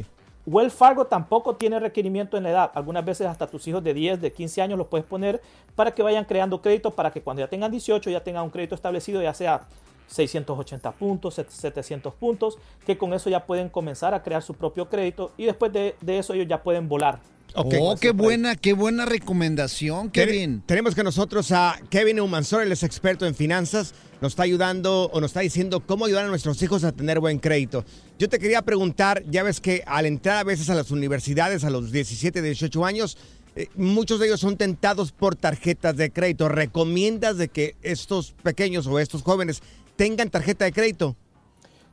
Wells 0.45 0.73
Fargo 0.73 1.05
tampoco 1.05 1.55
tiene 1.55 1.79
requerimiento 1.79 2.35
en 2.35 2.43
la 2.43 2.49
edad. 2.49 2.71
Algunas 2.75 3.05
veces 3.05 3.27
hasta 3.27 3.47
tus 3.47 3.65
hijos 3.67 3.81
de 3.81 3.93
10, 3.93 4.19
de 4.21 4.33
15 4.33 4.61
años 4.61 4.77
los 4.77 4.87
puedes 4.87 5.05
poner 5.05 5.41
para 5.75 5.93
que 5.93 6.03
vayan 6.03 6.25
creando 6.25 6.61
crédito, 6.61 6.91
para 6.91 7.11
que 7.11 7.21
cuando 7.21 7.41
ya 7.41 7.47
tengan 7.47 7.71
18 7.71 8.09
ya 8.09 8.23
tengan 8.23 8.43
un 8.43 8.49
crédito 8.49 8.75
establecido, 8.75 9.21
ya 9.21 9.33
sea 9.33 9.61
680 10.07 10.91
puntos, 10.93 11.35
700 11.35 12.13
puntos, 12.13 12.57
que 12.85 12.97
con 12.97 13.13
eso 13.13 13.29
ya 13.29 13.45
pueden 13.45 13.69
comenzar 13.69 14.13
a 14.13 14.23
crear 14.23 14.41
su 14.41 14.53
propio 14.53 14.89
crédito 14.89 15.31
y 15.37 15.45
después 15.45 15.71
de, 15.73 15.95
de 16.01 16.19
eso 16.19 16.33
ellos 16.33 16.47
ya 16.47 16.61
pueden 16.61 16.87
volar. 16.87 17.19
Oh, 17.55 17.95
qué 17.99 18.11
buena, 18.11 18.55
qué 18.55 18.73
buena 18.73 19.05
recomendación, 19.05 20.09
Kevin. 20.09 20.63
Tenemos 20.65 20.95
que 20.95 21.03
nosotros 21.03 21.51
a 21.51 21.79
Kevin 21.91 22.19
Humansor, 22.19 22.63
él 22.63 22.71
es 22.71 22.81
experto 22.81 23.27
en 23.27 23.35
finanzas, 23.35 23.93
nos 24.21 24.31
está 24.31 24.43
ayudando 24.43 25.09
o 25.13 25.21
nos 25.21 25.29
está 25.29 25.41
diciendo 25.41 25.79
cómo 25.79 26.05
ayudar 26.05 26.25
a 26.25 26.29
nuestros 26.29 26.59
hijos 26.63 26.83
a 26.83 26.91
tener 26.91 27.19
buen 27.19 27.37
crédito. 27.37 27.85
Yo 28.17 28.27
te 28.27 28.39
quería 28.39 28.63
preguntar, 28.63 29.23
ya 29.29 29.43
ves 29.43 29.59
que 29.59 29.83
al 29.85 30.07
entrar 30.07 30.37
a 30.37 30.43
veces 30.43 30.71
a 30.71 30.75
las 30.75 30.89
universidades 30.89 31.63
a 31.63 31.69
los 31.69 31.91
17, 31.91 32.41
18 32.41 32.85
años, 32.85 33.17
eh, 33.55 33.67
muchos 33.75 34.19
de 34.19 34.27
ellos 34.27 34.39
son 34.39 34.57
tentados 34.57 35.11
por 35.11 35.35
tarjetas 35.35 35.95
de 35.95 36.11
crédito. 36.11 36.49
¿Recomiendas 36.49 37.37
de 37.37 37.49
que 37.49 37.75
estos 37.83 38.33
pequeños 38.41 38.87
o 38.87 38.97
estos 38.97 39.21
jóvenes 39.21 39.61
tengan 39.95 40.29
tarjeta 40.29 40.65
de 40.65 40.71
crédito? 40.71 41.15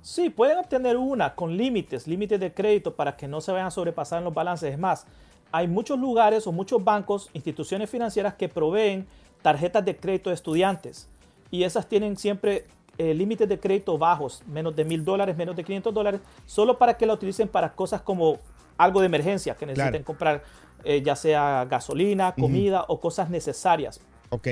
Sí, 0.03 0.31
pueden 0.31 0.59
obtener 0.59 0.97
una 0.97 1.35
con 1.35 1.57
límites, 1.57 2.07
límites 2.07 2.41
de 2.41 2.53
crédito 2.55 2.95
para 2.97 3.17
que 3.17 3.29
no 3.29 3.41
se 3.41 3.53
vayan 3.53 3.67
a 3.67 3.71
sobrepasar 3.71 4.19
en 4.19 4.25
los 4.25 4.35
balances. 4.35 4.73
Es 4.73 4.79
más, 4.79 5.07
hay 5.53 5.69
muchos 5.69 5.99
lugares 5.99 6.47
o 6.47 6.53
muchos 6.53 6.83
bancos, 6.83 7.29
instituciones 7.35 7.91
financieras 7.91 8.35
que 8.35 8.49
proveen 8.49 9.07
tarjetas 9.43 9.85
de 9.85 9.97
crédito 9.97 10.31
de 10.31 10.35
estudiantes 10.35 11.09
y 11.51 11.65
esas 11.65 11.87
tienen 11.87 12.17
siempre 12.17 12.67
eh, 12.99 13.15
límites 13.15 13.49
de 13.49 13.59
crédito 13.59 13.99
bajos, 13.99 14.43
menos 14.47 14.75
de 14.77 14.85
mil 14.85 15.05
dólares, 15.05 15.37
menos 15.37 15.57
de 15.57 15.65
500 15.65 15.93
dólares, 15.93 16.21
solo 16.47 16.79
para 16.79 16.95
que 16.97 17.07
la 17.07 17.15
utilicen 17.15 17.49
para 17.49 17.73
cosas 17.73 18.03
como 18.03 18.39
algo 18.77 19.01
de 19.01 19.07
emergencia, 19.07 19.55
que 19.55 19.67
necesiten 19.67 19.93
Claro. 19.93 20.05
comprar 20.05 20.43
eh, 20.85 21.03
ya 21.03 21.15
sea 21.15 21.67
gasolina, 21.69 22.35
comida 22.35 22.85
o 22.89 23.01
cosas 23.01 23.29
necesarias. 23.29 24.01
Ok. 24.31 24.49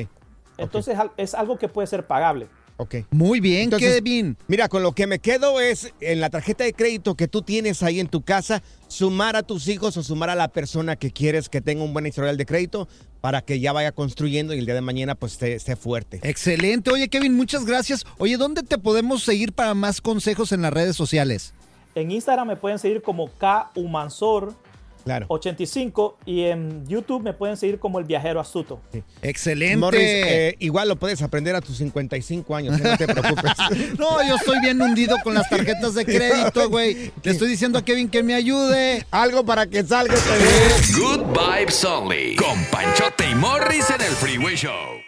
Entonces 0.58 0.98
es 1.16 1.34
algo 1.34 1.56
que 1.56 1.68
puede 1.68 1.86
ser 1.86 2.06
pagable. 2.06 2.48
Ok. 2.78 2.94
Muy 3.10 3.40
bien, 3.40 3.64
Entonces, 3.64 3.96
Kevin. 3.96 4.36
Mira, 4.46 4.68
con 4.68 4.84
lo 4.84 4.92
que 4.92 5.08
me 5.08 5.18
quedo 5.18 5.60
es 5.60 5.92
en 6.00 6.20
la 6.20 6.30
tarjeta 6.30 6.62
de 6.62 6.72
crédito 6.72 7.16
que 7.16 7.26
tú 7.26 7.42
tienes 7.42 7.82
ahí 7.82 7.98
en 7.98 8.06
tu 8.06 8.22
casa, 8.22 8.62
sumar 8.86 9.34
a 9.34 9.42
tus 9.42 9.66
hijos 9.66 9.96
o 9.96 10.02
sumar 10.04 10.30
a 10.30 10.36
la 10.36 10.46
persona 10.46 10.94
que 10.94 11.10
quieres 11.10 11.48
que 11.48 11.60
tenga 11.60 11.82
un 11.82 11.92
buen 11.92 12.06
historial 12.06 12.36
de 12.36 12.46
crédito 12.46 12.88
para 13.20 13.42
que 13.42 13.58
ya 13.58 13.72
vaya 13.72 13.90
construyendo 13.90 14.54
y 14.54 14.60
el 14.60 14.64
día 14.64 14.76
de 14.76 14.80
mañana 14.80 15.16
pues 15.16 15.32
esté, 15.32 15.54
esté 15.54 15.74
fuerte. 15.74 16.20
Excelente. 16.22 16.92
Oye, 16.92 17.08
Kevin, 17.08 17.36
muchas 17.36 17.66
gracias. 17.66 18.06
Oye, 18.18 18.36
¿dónde 18.36 18.62
te 18.62 18.78
podemos 18.78 19.24
seguir 19.24 19.52
para 19.52 19.74
más 19.74 20.00
consejos 20.00 20.52
en 20.52 20.62
las 20.62 20.72
redes 20.72 20.94
sociales? 20.94 21.54
En 21.96 22.12
Instagram 22.12 22.46
me 22.46 22.56
pueden 22.56 22.78
seguir 22.78 23.02
como 23.02 23.28
K 23.28 23.72
Umansor 23.74 24.54
Claro. 25.04 25.26
85 25.28 26.18
y 26.26 26.44
en 26.44 26.86
YouTube 26.86 27.22
me 27.22 27.32
pueden 27.32 27.56
seguir 27.56 27.78
como 27.78 27.98
El 27.98 28.04
Viajero 28.04 28.40
Astuto. 28.40 28.80
Excelente. 29.22 29.76
Morris, 29.76 30.00
eh, 30.02 30.56
igual 30.58 30.88
lo 30.88 30.96
puedes 30.96 31.22
aprender 31.22 31.54
a 31.54 31.60
tus 31.60 31.78
55 31.78 32.54
años, 32.54 32.78
¿eh? 32.78 32.82
no 32.82 32.96
te 32.96 33.06
preocupes. 33.06 33.52
No, 33.98 34.26
yo 34.26 34.36
estoy 34.36 34.60
bien 34.60 34.80
hundido 34.80 35.16
con 35.22 35.34
las 35.34 35.48
tarjetas 35.48 35.94
de 35.94 36.04
crédito, 36.04 36.68
güey. 36.68 37.10
Le 37.22 37.32
estoy 37.32 37.48
diciendo 37.48 37.78
a 37.78 37.84
Kevin 37.84 38.08
que 38.08 38.22
me 38.22 38.34
ayude. 38.34 39.06
Algo 39.10 39.44
para 39.44 39.66
que 39.66 39.82
salga. 39.82 40.14
Good 40.96 41.26
Vibes 41.26 41.84
Only. 41.84 42.36
Con 42.36 42.62
Panchote 42.70 43.30
y 43.30 43.34
Morris 43.34 43.90
en 43.90 44.00
el 44.00 44.12
Freeway 44.12 44.56
Show. 44.56 45.07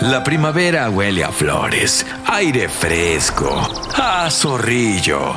La 0.00 0.22
primavera 0.22 0.88
huele 0.90 1.24
a 1.24 1.32
flores, 1.32 2.06
aire 2.26 2.68
fresco, 2.68 3.68
a 3.96 4.30
zorrillo. 4.30 5.36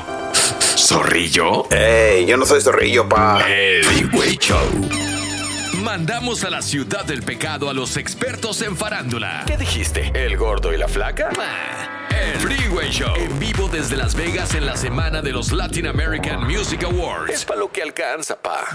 ¿Zorrillo? 0.78 1.67
¡Ey! 1.71 2.28
Yo 2.28 2.38
no 2.38 2.45
soy 2.45 2.62
zorrillo, 2.62 3.10
pa. 3.10 3.43
El 3.47 3.84
Freeway 3.84 4.38
Show. 4.38 4.60
Mandamos 5.84 6.43
a 6.43 6.52
la 6.52 6.62
ciudad 6.62 7.06
del 7.06 7.24
pecado 7.24 7.69
a 7.69 7.74
los 7.74 7.97
expertos 7.97 8.62
en 8.62 8.78
farándula. 8.78 9.43
¿Qué 9.47 9.58
dijiste? 9.58 10.12
¿El 10.13 10.38
gordo 10.38 10.71
y 10.71 10.78
la 10.78 10.88
flaca? 10.88 11.30
El 12.22 12.38
Freeway 12.38 12.90
Show. 12.92 13.16
En 13.16 13.40
vivo 13.40 13.68
desde 13.68 13.98
Las 13.98 14.14
Vegas 14.14 14.54
en 14.54 14.68
la 14.68 14.78
semana 14.78 15.24
de 15.24 15.32
los 15.32 15.52
Latin 15.52 15.88
American 15.88 16.46
Music 16.46 16.84
Awards. 16.84 17.34
Es 17.34 17.44
para 17.44 17.60
lo 17.60 17.72
que 17.72 17.82
alcanza, 17.82 18.36
pa. 18.36 18.68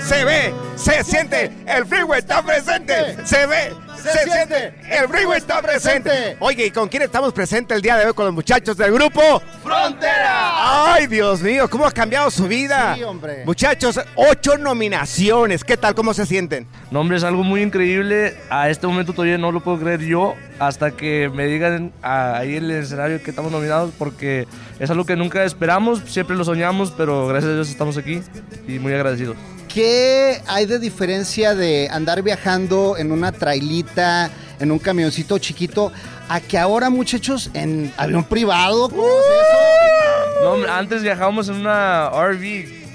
Se 0.00 0.24
ve, 0.24 0.52
se 0.74 1.04
siente, 1.04 1.52
el 1.64 1.86
freeway 1.86 2.18
está 2.18 2.42
presente. 2.42 3.24
Se 3.24 3.46
ve, 3.46 3.72
se, 4.02 4.30
siente, 4.30 4.74
el 4.90 5.08
freeway 5.08 5.38
está 5.38 5.62
presente. 5.62 6.36
Oye, 6.40 6.66
¿y 6.66 6.70
con 6.72 6.88
quién 6.88 7.04
estamos 7.04 7.32
presentes 7.32 7.76
el 7.76 7.82
día 7.82 7.96
de 7.96 8.06
hoy? 8.06 8.14
Con 8.14 8.24
los 8.24 8.34
muchachos 8.34 8.76
del 8.76 8.92
grupo 8.92 9.40
Frontera. 9.62 10.92
Ay, 10.92 11.06
Dios 11.06 11.40
mío, 11.40 11.70
¿cómo 11.70 11.86
ha 11.86 11.92
cambiado 11.92 12.32
su 12.32 12.48
vida? 12.48 12.96
Sí, 12.96 13.04
hombre. 13.04 13.44
Muchachos, 13.44 14.00
ocho 14.16 14.58
nominaciones. 14.58 15.62
¿Qué 15.62 15.76
tal? 15.76 15.94
¿Cómo 15.94 16.12
se 16.14 16.26
sienten? 16.26 16.66
No, 16.90 17.00
hombre, 17.00 17.16
es 17.16 17.22
algo 17.22 17.44
muy 17.44 17.62
increíble. 17.62 18.36
A 18.50 18.70
este 18.70 18.88
momento 18.88 19.12
todavía 19.12 19.38
no 19.38 19.52
lo 19.52 19.60
puedo 19.60 19.78
creer 19.78 20.00
yo 20.00 20.34
hasta 20.58 20.90
que 20.90 21.30
me 21.32 21.46
digan 21.46 21.92
ah, 22.02 22.36
ahí 22.36 22.56
en 22.56 22.64
el 22.64 22.70
escenario 22.72 23.22
que 23.22 23.30
estamos 23.30 23.52
nominados 23.52 23.92
porque 23.98 24.46
es 24.78 24.90
algo 24.90 25.04
que 25.04 25.16
nunca 25.16 25.44
esperamos, 25.44 26.02
siempre 26.06 26.36
lo 26.36 26.44
soñamos, 26.44 26.92
pero 26.96 27.26
gracias 27.26 27.50
a 27.50 27.54
Dios 27.54 27.68
estamos 27.68 27.96
aquí 27.96 28.20
y 28.66 28.78
muy 28.78 28.92
agradecidos. 28.92 29.36
¿Qué 29.68 30.40
hay 30.46 30.64
de 30.64 30.78
diferencia 30.78 31.54
de 31.54 31.88
andar 31.90 32.22
viajando 32.22 32.96
en 32.96 33.12
una 33.12 33.32
trailita, 33.32 34.30
en 34.58 34.70
un 34.70 34.78
camioncito 34.78 35.38
chiquito, 35.38 35.92
a 36.28 36.40
que 36.40 36.56
ahora, 36.58 36.88
muchachos, 36.88 37.50
en 37.52 37.92
avión 37.98 38.24
privado? 38.24 38.88
¿Cómo 38.88 39.02
es 39.06 40.42
No, 40.42 40.52
hombre, 40.52 40.70
antes 40.70 41.02
viajábamos 41.02 41.48
en 41.48 41.56
una 41.56 42.08
RV. 42.08 42.85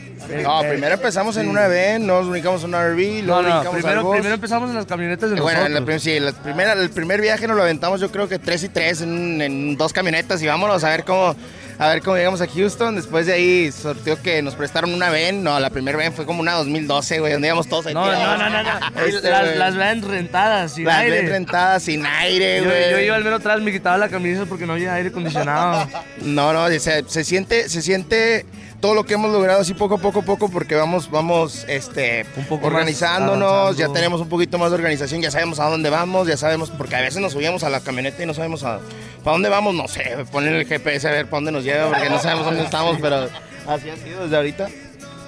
No, 0.43 0.63
Eh, 0.63 0.69
primero 0.69 0.93
empezamos 0.95 1.35
en 1.37 1.47
una 1.49 1.67
van, 1.67 2.05
nos 2.07 2.27
ubicamos 2.27 2.63
en 2.63 2.69
una 2.69 2.87
RV, 2.87 3.23
luego 3.23 3.41
No, 3.41 3.49
no, 3.49 3.55
brincamos 3.55 3.65
al 3.75 3.81
primero, 3.81 4.03
bus. 4.03 4.13
primero 4.15 4.35
empezamos 4.35 4.69
en 4.69 4.75
las 4.75 4.85
camionetas 4.85 5.29
de 5.29 5.37
Eh, 5.37 5.41
Bueno, 5.41 5.59
nosotros. 5.59 5.79
la 5.79 5.85
prim- 5.85 5.99
sí, 5.99 6.19
la 6.19 6.31
primera- 6.33 6.73
el 6.73 6.89
primer 6.89 7.21
viaje 7.21 7.47
nos 7.47 7.57
lo 7.57 7.63
aventamos 7.63 7.99
yo 8.01 8.11
creo 8.11 8.27
que 8.29 8.39
tres 8.39 8.63
y 8.63 8.69
tres 8.69 9.01
en, 9.01 9.41
en 9.41 9.77
dos 9.77 9.93
camionetas 9.93 10.41
y 10.41 10.47
vámonos 10.47 10.83
a 10.83 10.89
ver 10.89 11.03
cómo 11.03 11.35
a 11.79 11.87
ver 11.87 12.03
cómo 12.03 12.15
llegamos 12.15 12.39
a 12.41 12.47
Houston. 12.47 12.95
Después 12.95 13.25
de 13.25 13.33
ahí 13.33 13.71
sorteó 13.71 14.21
que 14.21 14.43
nos 14.43 14.53
prestaron 14.53 14.93
una 14.93 15.09
van. 15.09 15.43
No, 15.43 15.59
la 15.59 15.71
primera 15.71 15.97
van 15.97 16.13
fue 16.13 16.27
como 16.27 16.39
una 16.41 16.53
2012, 16.53 17.19
güey, 17.19 17.33
donde 17.33 17.47
íbamos 17.47 17.67
todos 17.67 17.87
ahí 17.87 17.95
No, 17.95 18.05
no, 18.05 18.37
no, 18.37 18.49
no, 18.51 18.61
no. 18.63 18.69
Este, 19.03 19.27
las, 19.31 19.55
las 19.57 19.75
vans 19.75 20.03
rentadas, 20.05 20.73
sin 20.73 20.85
Las 20.85 20.97
aire. 20.99 21.17
vans 21.21 21.29
rentadas 21.31 21.81
sin 21.81 22.05
aire, 22.05 22.61
güey. 22.61 22.91
yo 22.91 22.99
iba 22.99 23.15
al 23.15 23.23
menos 23.23 23.39
atrás, 23.39 23.61
me 23.61 23.71
quitaba 23.71 23.97
la 23.97 24.09
camisa 24.09 24.45
porque 24.45 24.67
no 24.67 24.73
había 24.73 24.93
aire 24.93 25.09
acondicionado. 25.09 25.87
No, 26.21 26.53
no, 26.53 26.67
se, 26.69 27.03
se 27.07 27.23
siente, 27.23 27.67
se 27.67 27.81
siente 27.81 28.45
todo 28.81 28.95
lo 28.95 29.05
que 29.05 29.13
hemos 29.13 29.31
logrado 29.31 29.61
así 29.61 29.73
poco 29.73 29.95
a 29.95 29.97
poco, 29.99 30.23
poco, 30.23 30.49
porque 30.49 30.75
vamos, 30.75 31.09
vamos, 31.09 31.65
este, 31.69 32.25
poco 32.49 32.67
organizándonos, 32.67 33.77
ya 33.77 33.87
tenemos 33.89 34.19
un 34.19 34.27
poquito 34.27 34.57
más 34.57 34.71
de 34.71 34.75
organización, 34.75 35.21
ya 35.21 35.29
sabemos 35.29 35.59
a 35.59 35.69
dónde 35.69 35.89
vamos, 35.89 36.27
ya 36.27 36.35
sabemos, 36.35 36.71
porque 36.71 36.95
a 36.95 37.01
veces 37.01 37.21
nos 37.21 37.33
subíamos 37.33 37.63
a 37.63 37.69
la 37.69 37.79
camioneta 37.81 38.23
y 38.23 38.25
no 38.25 38.33
sabemos 38.33 38.63
a, 38.63 38.79
para 39.23 39.33
dónde 39.33 39.49
vamos, 39.49 39.75
no 39.75 39.87
sé, 39.87 40.25
poner 40.31 40.55
el 40.55 40.65
GPS 40.65 41.07
a 41.07 41.11
ver 41.11 41.25
para 41.25 41.37
dónde 41.37 41.51
nos 41.51 41.63
lleva, 41.63 41.89
porque 41.89 42.09
no 42.09 42.19
sabemos 42.19 42.45
dónde 42.45 42.63
estamos, 42.63 42.97
pero 42.99 43.29
así 43.67 43.89
ha 43.89 43.97
sido 43.97 44.23
desde 44.23 44.35
ahorita. 44.35 44.69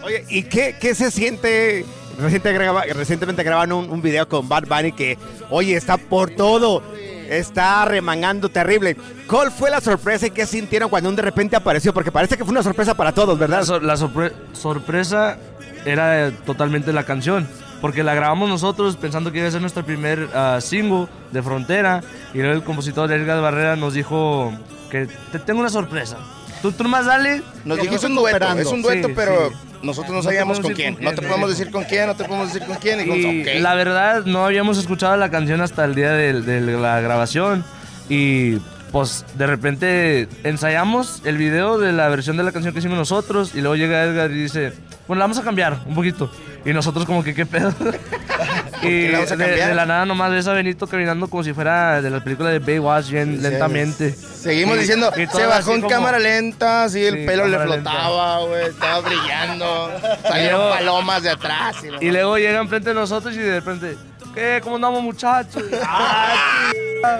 Oye, 0.03 0.25
¿y 0.27 0.43
qué, 0.43 0.75
qué 0.81 0.95
se 0.95 1.11
siente? 1.11 1.85
Recientemente 2.19 3.43
grabaron 3.43 3.89
un, 3.91 4.01
video 4.01 4.27
con 4.27 4.47
Bad 4.47 4.63
Bunny 4.67 4.91
que, 4.91 5.17
oye, 5.49 5.75
está 5.75 5.97
por 5.97 6.31
todo. 6.31 6.83
Está 7.29 7.85
remangando 7.85 8.49
terrible. 8.49 8.95
¿Cuál 9.27 9.51
fue 9.51 9.69
la 9.71 9.81
sorpresa 9.81 10.27
y 10.27 10.31
qué 10.31 10.45
sintieron 10.45 10.89
cuando 10.89 11.11
de 11.13 11.21
repente 11.21 11.55
apareció? 11.55 11.93
Porque 11.93 12.11
parece 12.11 12.37
que 12.37 12.43
fue 12.43 12.51
una 12.51 12.61
sorpresa 12.63 12.93
para 12.95 13.11
todos, 13.13 13.39
¿verdad? 13.39 13.59
La, 13.59 13.65
sor- 13.65 13.83
la 13.83 13.95
sorpre- 13.95 14.33
sorpresa 14.53 15.37
era 15.85 16.31
totalmente 16.45 16.93
la 16.93 17.03
canción. 17.05 17.47
Porque 17.81 18.03
la 18.03 18.13
grabamos 18.13 18.47
nosotros 18.47 18.95
pensando 18.95 19.31
que 19.31 19.39
iba 19.39 19.47
a 19.47 19.51
ser 19.51 19.61
nuestro 19.61 19.83
primer 19.85 20.29
ah, 20.33 20.59
single 20.61 21.07
de 21.31 21.41
Frontera. 21.41 22.01
Y 22.33 22.37
luego 22.37 22.53
el 22.53 22.63
compositor 22.63 23.11
Edgar 23.11 23.41
Barrera 23.41 23.75
nos 23.75 23.93
dijo 23.93 24.53
que 24.91 25.07
te 25.31 25.39
tengo 25.39 25.59
una 25.61 25.69
sorpresa. 25.69 26.17
Tú, 26.63 26.71
tú 26.71 26.83
nomás 26.83 27.05
dale. 27.05 27.43
Nos 27.65 27.79
dijo, 27.79 27.93
es 27.93 28.03
un 28.03 28.15
dueto, 28.15 28.39
cooperando". 28.39 28.61
es 28.63 28.67
un 28.69 28.81
dueto, 28.81 29.09
Sí, 29.09 29.13
pero 29.15 29.49
sí. 29.49 29.55
nosotros 29.83 30.13
no 30.13 30.23
sabíamos 30.23 30.59
con 30.61 30.73
quién. 30.73 30.95
con 30.95 31.03
No 31.03 31.11
te 31.13 31.21
podemos 31.21 31.49
decir 31.49 31.69
con 31.69 31.83
quién, 31.83 32.07
no 32.07 32.15
te 32.15 32.23
podemos 32.23 32.51
decir 32.53 32.65
con 32.65 32.77
quién. 32.77 33.01
Y, 33.11 33.59
la 33.59 33.75
verdad, 33.75 34.23
no 34.25 34.45
habíamos 34.45 34.77
escuchado 34.79 35.15
la 35.17 35.29
canción 35.29 35.61
hasta 35.61 35.83
el 35.85 35.93
día 35.93 36.11
de, 36.13 36.41
de 36.41 36.61
la 36.61 36.99
grabación. 37.01 37.63
Y 38.09 38.57
pues 38.93 39.25
de 39.35 39.47
repente 39.47 40.27
ensayamos 40.43 41.21
el 41.25 41.37
video 41.37 41.79
de 41.79 41.91
la 41.91 42.07
versión 42.09 42.37
de 42.37 42.43
la 42.43 42.51
canción 42.51 42.73
que 42.73 42.79
hicimos 42.79 42.97
nosotros. 42.97 43.53
Y 43.55 43.59
luego 43.59 43.75
llega 43.75 44.03
Edgar 44.03 44.31
y 44.31 44.35
dice: 44.35 44.71
Bueno, 45.07 45.19
la 45.19 45.25
vamos 45.25 45.39
a 45.39 45.43
cambiar 45.43 45.79
un 45.85 45.95
poquito. 45.95 46.31
Y 46.65 46.71
nosotros, 46.73 47.05
como 47.05 47.23
que, 47.23 47.33
¿qué 47.33 47.45
pedo? 47.45 47.73
y 48.83 49.07
la 49.09 49.19
a 49.19 49.25
de, 49.35 49.75
la 49.75 49.85
nada 49.85 50.05
nomás 50.05 50.31
ves 50.31 50.47
a 50.47 50.53
Benito 50.53 50.87
caminando 50.87 51.27
como 51.27 51.43
si 51.43 51.53
fuera 51.53 52.01
de 52.01 52.09
la 52.09 52.23
película 52.23 52.49
de 52.49 52.59
Baywatch, 52.59 53.09
bien 53.09 53.41
lentamente. 53.43 54.11
Seguimos 54.13 54.77
Y- 54.77 54.79
diciendo, 54.81 55.11
y 55.15 55.25
se 55.27 55.45
bajó 55.45 55.73
en 55.73 55.81
como- 55.81 55.89
cámara 55.93 56.19
lenta, 56.19 56.83
así 56.85 57.03
el 57.05 57.15
Sí, 57.19 57.25
pelo 57.25 57.47
le 57.47 57.59
flotaba, 57.59 58.39
güey, 58.45 58.65
estaba 58.67 58.99
brillando, 59.07 59.91
salieron 60.23 60.59
luego- 60.61 60.75
palomas 60.75 61.23
de 61.23 61.29
atrás. 61.31 61.75
Y, 61.83 61.87
lo- 61.87 62.01
Y 62.01 62.11
luego 62.11 62.37
llega 62.37 62.59
enfrente 62.59 62.89
de 62.89 62.95
nosotros 62.95 63.33
y 63.35 63.39
de 63.39 63.59
repente, 63.59 63.97
¿qué? 64.33 64.59
¿Cómo 64.63 64.75
andamos, 64.77 65.03
muchachos? 65.03 65.63
¡Ah, 65.83 67.19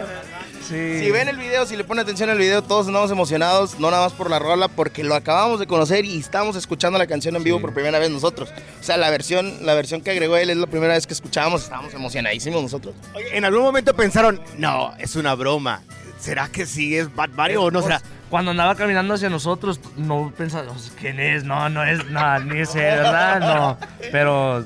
Si 0.68 1.12
ven 1.12 1.28
el 1.28 1.38
video, 1.38 1.66
si 1.66 1.76
le 1.76 1.84
ponen 1.84 2.04
atención 2.04 2.30
al 2.30 2.38
video, 2.38 2.62
todos 2.62 2.88
andamos 2.88 3.12
emocionados, 3.12 3.80
no 3.80 3.92
nada 3.92 4.06
más 4.06 4.14
por 4.14 4.30
la 4.30 4.40
rola, 4.40 4.70
porque 4.70 5.04
lo 5.04 5.14
acabamos 5.14 5.60
de 5.60 5.68
conocer 5.68 6.06
y 6.06 6.18
estamos 6.18 6.56
escuchando 6.56 6.98
la 6.98 7.06
canción 7.06 7.36
en 7.36 7.44
vivo 7.44 7.60
por 7.60 7.74
primera 7.74 8.00
vez 8.00 8.10
nosotros. 8.10 8.50
O 8.80 8.84
sea, 8.84 8.96
la 8.96 9.10
versión, 9.10 9.66
la 9.66 9.74
versión 9.74 10.02
que 10.02 10.12
agregó 10.12 10.38
él 10.38 10.50
es 10.50 10.58
la 10.58 10.68
primera 10.68 10.94
vez 10.94 11.06
que 11.06 11.14
escuchábamos, 11.14 11.64
estábamos 11.64 11.94
emocionadísimos 11.94 12.62
nosotros. 12.62 12.96
Oye, 13.14 13.38
en 13.38 13.44
algún 13.44 13.64
momento 13.64 13.94
pensaron, 13.94 14.42
no, 14.58 14.94
es 14.98 15.16
una 15.16 15.36
broma. 15.36 15.82
¿Será 16.18 16.48
que 16.48 16.66
sí 16.66 16.96
es 16.96 17.14
Bad 17.14 17.32
Bunny 17.32 17.58
o 17.58 17.70
no 17.70 17.82
será? 17.82 18.02
Cuando 18.30 18.52
andaba 18.52 18.76
caminando 18.76 19.14
hacia 19.16 19.30
nosotros, 19.30 19.82
no 19.98 20.34
pensábamos, 20.38 20.94
¿quién 21.00 21.20
es? 21.20 21.44
No, 21.44 21.70
no 21.70 21.84
es 21.84 22.06
nada, 22.10 22.40
ni 22.40 22.62
ese, 22.62 22.80
¿verdad? 22.80 23.40
No. 23.42 23.78
Pero, 24.12 24.66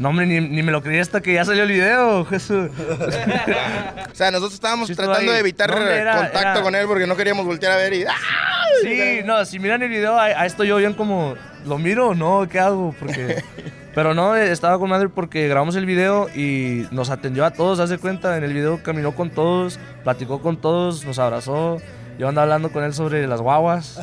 no, 0.00 0.08
hombre, 0.08 0.26
ni, 0.26 0.40
ni 0.40 0.62
me 0.62 0.72
lo 0.72 0.82
creí 0.82 0.98
hasta 0.98 1.20
que 1.20 1.34
ya 1.34 1.44
salió 1.44 1.62
el 1.62 1.70
video, 1.70 2.24
Jesús. 2.24 2.70
O 4.12 4.14
sea, 4.14 4.30
nosotros 4.30 4.54
estábamos 4.54 4.88
Sí, 4.88 4.94
tratando 4.94 5.20
ahí. 5.30 5.34
de 5.34 5.38
evitar 5.40 5.70
No, 5.70 5.76
hombre, 5.76 5.96
era- 5.98 6.16
contacto 6.16 6.38
era- 6.50 6.62
con 6.62 6.74
él 6.74 6.86
porque 6.86 7.06
no 7.06 7.16
queríamos 7.16 7.46
voltear 7.46 7.72
a 7.72 7.76
ver 7.76 7.92
y... 7.94 8.04
Sí, 8.82 9.20
no, 9.24 9.44
si 9.44 9.58
miran 9.58 9.82
el 9.82 9.88
video, 9.88 10.18
a, 10.18 10.24
a 10.24 10.46
esto 10.46 10.64
yo 10.64 10.76
bien 10.76 10.94
como, 10.94 11.36
¿lo 11.66 11.78
miro 11.78 12.08
o 12.08 12.14
no? 12.14 12.46
¿Qué 12.48 12.58
hago? 12.58 12.94
Porque... 12.98 13.42
Pero 13.94 14.14
no, 14.14 14.36
eh, 14.36 14.52
estaba 14.52 14.78
con 14.78 14.88
madre 14.88 15.08
porque 15.08 15.48
grabamos 15.48 15.74
el 15.74 15.84
video 15.84 16.28
y 16.34 16.86
nos 16.92 17.10
atendió 17.10 17.44
a 17.44 17.50
todos, 17.50 17.80
hace 17.80 17.98
cuenta. 17.98 18.36
En 18.36 18.44
el 18.44 18.52
video 18.54 18.80
caminó 18.82 19.14
con 19.16 19.30
todos, 19.30 19.80
platicó 20.04 20.40
con 20.40 20.60
todos, 20.60 21.04
nos 21.04 21.18
abrazó. 21.18 21.78
Yo 22.20 22.28
andaba 22.28 22.42
hablando 22.42 22.70
con 22.70 22.84
él 22.84 22.92
sobre 22.92 23.26
las 23.26 23.40
guaguas, 23.40 23.98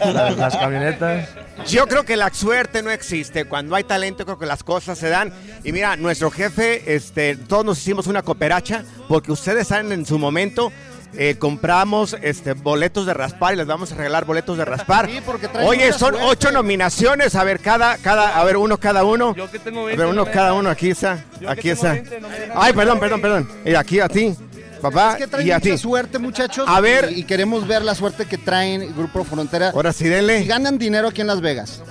las, 0.00 0.38
las 0.38 0.56
camionetas. 0.56 1.28
Yo 1.66 1.86
creo 1.86 2.02
que 2.02 2.16
la 2.16 2.32
suerte 2.32 2.82
no 2.82 2.90
existe. 2.90 3.44
Cuando 3.44 3.74
hay 3.76 3.84
talento, 3.84 4.24
creo 4.24 4.38
que 4.38 4.46
las 4.46 4.62
cosas 4.64 4.96
se 4.96 5.10
dan. 5.10 5.34
Y 5.64 5.72
mira, 5.72 5.94
nuestro 5.96 6.30
jefe, 6.30 6.94
este, 6.94 7.36
todos 7.36 7.66
nos 7.66 7.78
hicimos 7.78 8.06
una 8.06 8.22
cooperacha 8.22 8.84
porque 9.06 9.32
ustedes 9.32 9.68
saben 9.68 9.92
en 9.92 10.06
su 10.06 10.18
momento. 10.18 10.72
eh, 11.14 11.36
compramos 11.38 12.16
este, 12.22 12.54
boletos 12.54 13.04
de 13.04 13.12
raspar 13.12 13.52
y 13.52 13.56
les 13.56 13.66
vamos 13.66 13.92
a 13.92 13.96
regalar 13.96 14.24
boletos 14.24 14.56
de 14.56 14.64
raspar. 14.64 15.06
Sí, 15.10 15.20
Oye, 15.66 15.92
son 15.92 16.14
suerte. 16.14 16.20
ocho 16.22 16.50
nominaciones. 16.52 17.34
A 17.34 17.44
ver, 17.44 17.60
cada, 17.60 17.98
cada, 17.98 18.38
a 18.40 18.44
ver, 18.44 18.56
uno 18.56 18.78
cada 18.78 19.04
uno. 19.04 19.34
Yo 19.34 19.50
que 19.50 19.58
tengo 19.58 19.80
A 19.80 19.84
20, 19.86 19.96
ver, 20.02 20.06
uno 20.10 20.24
no 20.24 20.30
cada 20.30 20.54
uno. 20.54 20.70
Aquí 20.70 20.88
está. 20.90 21.22
Aquí 21.46 21.68
está. 21.70 21.92
20, 21.92 22.20
no 22.20 22.28
me 22.30 22.38
dejan. 22.40 22.56
Ay, 22.58 22.72
perdón, 22.72 22.98
perdón, 23.00 23.20
perdón. 23.20 23.48
Y 23.64 23.74
aquí 23.74 24.00
a 24.00 24.08
ti, 24.08 24.34
papá. 24.80 25.12
Es 25.12 25.16
que 25.18 25.26
traen 25.26 25.46
y 25.46 25.50
a 25.50 25.58
mucha 25.58 25.70
ti. 25.70 25.78
suerte, 25.78 26.18
muchachos. 26.18 26.64
A 26.68 26.80
ver. 26.80 27.10
Y, 27.12 27.20
y 27.20 27.24
queremos 27.24 27.66
ver 27.66 27.82
la 27.82 27.94
suerte 27.94 28.26
que 28.26 28.38
traen 28.38 28.94
Grupo 28.96 29.24
Frontera. 29.24 29.70
Ahora 29.70 29.92
sí, 29.92 30.04
denle. 30.08 30.40
Y 30.40 30.46
ganan 30.46 30.78
dinero 30.78 31.08
aquí 31.08 31.20
en 31.20 31.26
Las 31.26 31.40
Vegas. 31.40 31.82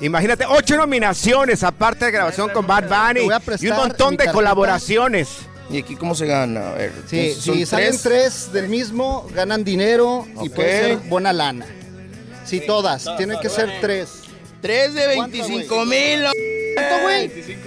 Imagínate, 0.00 0.44
ocho 0.46 0.76
nominaciones, 0.76 1.62
aparte 1.62 2.04
de 2.04 2.10
grabación 2.10 2.50
con 2.50 2.66
Bad 2.66 2.88
Bunny. 2.88 3.20
Te 3.20 3.24
voy 3.24 3.34
a 3.34 3.42
Y 3.60 3.68
un 3.68 3.76
montón 3.76 4.16
de 4.16 4.30
colaboraciones. 4.30 5.28
¿Y 5.70 5.78
aquí 5.78 5.96
cómo 5.96 6.14
se 6.14 6.26
gana? 6.26 6.70
A 6.70 6.74
ver, 6.74 6.92
Sí, 7.08 7.34
si 7.38 7.64
salen 7.64 7.96
tres 8.02 8.52
del 8.52 8.68
mismo, 8.68 9.26
ganan 9.34 9.64
dinero 9.64 10.26
y 10.42 10.48
puede 10.50 10.80
ser 10.80 10.96
buena 11.08 11.32
lana. 11.32 11.64
Sí, 12.44 12.60
todas. 12.66 13.06
Tienen 13.16 13.38
que 13.40 13.48
ser 13.48 13.70
tres. 13.80 14.10
Tres 14.60 14.94
de 14.94 15.14
¿Cuánto, 15.16 15.38
25 15.38 15.74
güey? 15.74 15.86
mil. 15.88 16.26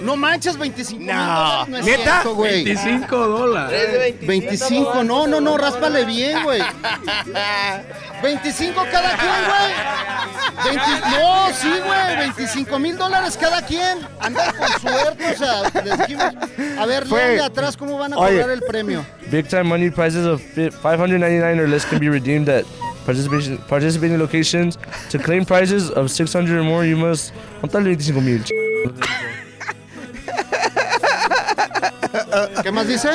No 0.02 0.16
manches, 0.16 0.58
25 0.58 1.00
mil 1.00 1.08
dólares. 1.08 1.68
No 1.70 1.78
es 1.78 1.86
¿neta? 1.86 2.04
cierto, 2.04 2.36
güey. 2.36 2.64
25 2.64 3.16
dólares. 3.28 3.70
Tres 3.82 3.92
de 3.92 3.98
25. 3.98 4.28
25, 4.28 5.04
no, 5.04 5.28
no, 5.28 5.42
no, 5.42 5.58
ráspale 5.58 6.06
bien, 6.06 6.44
güey. 6.44 6.62
25 8.22 8.82
cada 8.92 9.10
quien, 9.18 9.32
güey. 9.48 10.76
20 10.78 11.20
no, 11.20 11.48
sí, 11.54 11.70
güey, 11.86 12.18
25 12.18 12.80
mil 12.80 12.98
dólares 12.98 13.38
cada 13.40 13.62
quien. 13.66 14.00
Andan 14.20 14.54
con 14.56 14.68
suerte, 14.80 15.32
o 15.32 15.38
sea, 15.38 15.84
les 15.84 15.98
dijimos. 16.00 16.34
A 16.78 16.86
ver, 16.86 17.08
léanle 17.08 17.42
atrás 17.44 17.78
cómo 17.78 17.98
van 17.98 18.14
a 18.14 18.16
cobrar 18.16 18.50
el 18.50 18.62
premio. 18.62 19.06
Big 19.32 19.48
time 19.48 19.64
money 19.64 19.90
prizes 19.90 20.26
of 20.26 20.42
fi- 20.54 20.70
599 20.72 21.60
or 21.62 21.68
less 21.68 21.86
can 21.86 22.00
be 22.00 22.10
redeemed 22.10 22.48
at 22.50 22.64
participation, 23.06 23.58
participating 23.70 24.18
locations. 24.18 24.78
To 25.12 25.20
claim 25.20 25.46
prizes 25.46 25.90
of 25.92 26.10
600 26.10 26.58
or 26.60 26.64
more, 26.64 26.86
you 26.88 26.98
must. 26.98 27.34
¿Cuánto 27.62 27.78
el 27.80 27.86
25 27.86 28.22
mil? 28.22 28.44
¿Qué 32.64 32.72
más 32.72 32.88
dice? 32.88 33.10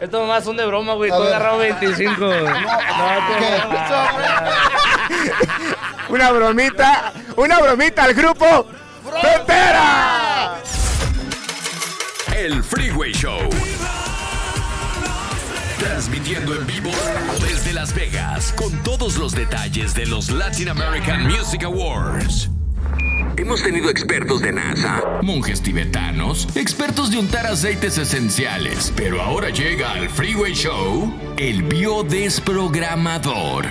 Estos 0.00 0.28
más 0.28 0.44
son 0.44 0.56
de 0.56 0.64
broma, 0.66 0.94
güey. 0.94 1.10
Tú 1.10 1.18
ver. 1.18 1.26
agarrado 1.28 1.58
25. 1.58 2.16
No, 2.18 2.30
Una 6.08 6.30
bromita, 6.32 7.12
una 7.36 7.60
bromita 7.60 8.04
al 8.04 8.14
grupo 8.14 8.66
Frontera. 9.04 10.56
El 12.34 12.62
Freeway 12.62 13.12
Show. 13.12 13.40
Transmitiendo 15.78 16.54
en 16.54 16.66
vivo 16.66 16.90
desde 17.40 17.72
Las 17.72 17.94
Vegas 17.94 18.52
con 18.56 18.70
todos 18.82 19.16
los 19.16 19.34
detalles 19.34 19.94
de 19.94 20.06
los 20.06 20.30
Latin 20.30 20.68
American 20.68 21.26
Music 21.26 21.64
Awards. 21.64 22.50
Hemos 23.36 23.62
tenido 23.62 23.90
expertos 23.90 24.40
de 24.40 24.52
NASA, 24.52 25.02
monjes 25.22 25.60
tibetanos, 25.62 26.48
expertos 26.54 27.10
de 27.10 27.18
untar 27.18 27.46
aceites 27.46 27.98
esenciales, 27.98 28.92
pero 28.96 29.20
ahora 29.20 29.50
llega 29.50 29.92
al 29.92 30.08
Freeway 30.08 30.54
Show 30.54 31.12
el 31.36 31.62
biodesprogramador. 31.64 33.66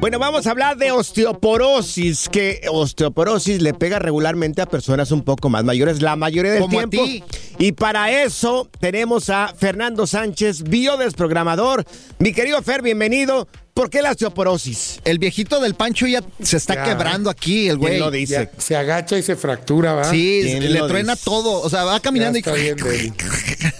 Bueno, 0.00 0.18
vamos 0.18 0.46
a 0.46 0.52
hablar 0.52 0.78
de 0.78 0.92
osteoporosis, 0.92 2.30
que 2.30 2.62
osteoporosis 2.70 3.60
le 3.60 3.74
pega 3.74 3.98
regularmente 3.98 4.62
a 4.62 4.66
personas 4.66 5.12
un 5.12 5.22
poco 5.22 5.50
más 5.50 5.62
mayores 5.64 6.00
la 6.00 6.16
mayoría 6.16 6.52
del 6.52 6.62
Como 6.62 6.80
a 6.80 6.86
tiempo. 6.86 7.04
ti. 7.04 7.22
Y 7.58 7.72
para 7.72 8.22
eso 8.22 8.70
tenemos 8.80 9.28
a 9.28 9.52
Fernando 9.54 10.06
Sánchez, 10.06 10.62
biodesprogramador. 10.62 11.84
Mi 12.18 12.32
querido 12.32 12.62
Fer, 12.62 12.80
bienvenido. 12.80 13.46
¿Por 13.80 13.88
qué 13.88 14.02
la 14.02 14.10
osteoporosis? 14.10 15.00
El 15.06 15.18
viejito 15.18 15.58
del 15.58 15.74
Pancho 15.74 16.06
ya 16.06 16.22
se 16.42 16.58
está 16.58 16.74
Ya. 16.74 16.84
quebrando 16.84 17.30
aquí, 17.30 17.66
el 17.70 17.78
güey. 17.78 17.92
¿Quién 17.94 18.00
lo 18.02 18.10
dice? 18.10 18.50
Ya 18.54 18.60
se 18.60 18.76
agacha 18.76 19.16
y 19.16 19.22
se 19.22 19.36
fractura, 19.36 19.94
¿va? 19.94 20.04
Sí, 20.04 20.42
¿Quién 20.44 20.70
le 20.74 20.80
truena 20.82 21.14
dice? 21.14 21.24
todo. 21.24 21.62
O 21.62 21.70
sea, 21.70 21.84
va 21.84 21.94
Ya 21.94 22.00
caminando 22.00 22.38
está 22.38 22.58
y. 22.58 22.60
bien 22.62 22.76
débil. 22.84 23.14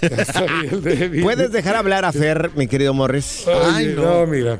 Ya 0.00 0.22
está 0.22 0.40
bien 0.46 0.82
débil. 0.82 1.22
¿Puedes 1.22 1.52
dejar 1.52 1.76
hablar 1.76 2.06
a 2.06 2.12
Fer, 2.12 2.50
mi 2.56 2.66
querido 2.66 2.94
Morris? 2.94 3.44
Oye, 3.46 3.58
Ay, 3.74 3.92
no. 3.94 4.20
no. 4.20 4.26
mira. 4.26 4.58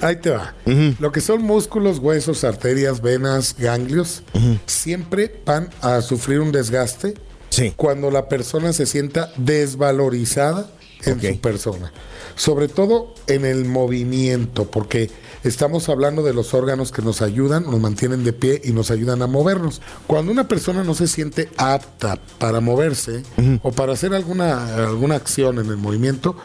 Ahí 0.00 0.14
te 0.20 0.30
va. 0.30 0.54
Lo 1.00 1.10
que 1.10 1.20
son 1.20 1.42
músculos, 1.42 1.98
huesos, 1.98 2.44
arterias, 2.44 3.00
venas, 3.02 3.56
ganglios, 3.58 4.22
siempre 4.66 5.40
van 5.44 5.68
a 5.82 6.00
sufrir 6.00 6.38
un 6.38 6.52
desgaste 6.52 7.14
Sí. 7.50 7.72
cuando 7.74 8.10
la 8.12 8.28
persona 8.28 8.72
se 8.72 8.86
sienta 8.86 9.32
desvalorizada 9.36 10.68
en 11.06 11.20
su 11.20 11.40
persona. 11.40 11.92
Sobre 12.34 12.68
todo 12.68 13.14
en 13.26 13.44
el 13.44 13.64
movimiento, 13.64 14.70
porque 14.70 15.10
estamos 15.44 15.88
hablando 15.88 16.22
de 16.22 16.34
los 16.34 16.52
órganos 16.54 16.92
que 16.92 17.02
nos 17.02 17.22
ayudan, 17.22 17.64
nos 17.64 17.80
mantienen 17.80 18.24
de 18.24 18.32
pie 18.32 18.60
y 18.64 18.72
nos 18.72 18.90
ayudan 18.90 19.22
a 19.22 19.26
movernos. 19.26 19.80
Cuando 20.06 20.32
una 20.32 20.48
persona 20.48 20.84
no 20.84 20.94
se 20.94 21.06
siente 21.06 21.48
apta 21.56 22.18
para 22.38 22.60
moverse 22.60 23.22
o 23.62 23.72
para 23.72 23.94
hacer 23.94 24.14
alguna, 24.14 24.86
alguna 24.86 25.16
acción 25.16 25.58
en 25.58 25.66
el 25.66 25.76
movimiento, 25.76 26.36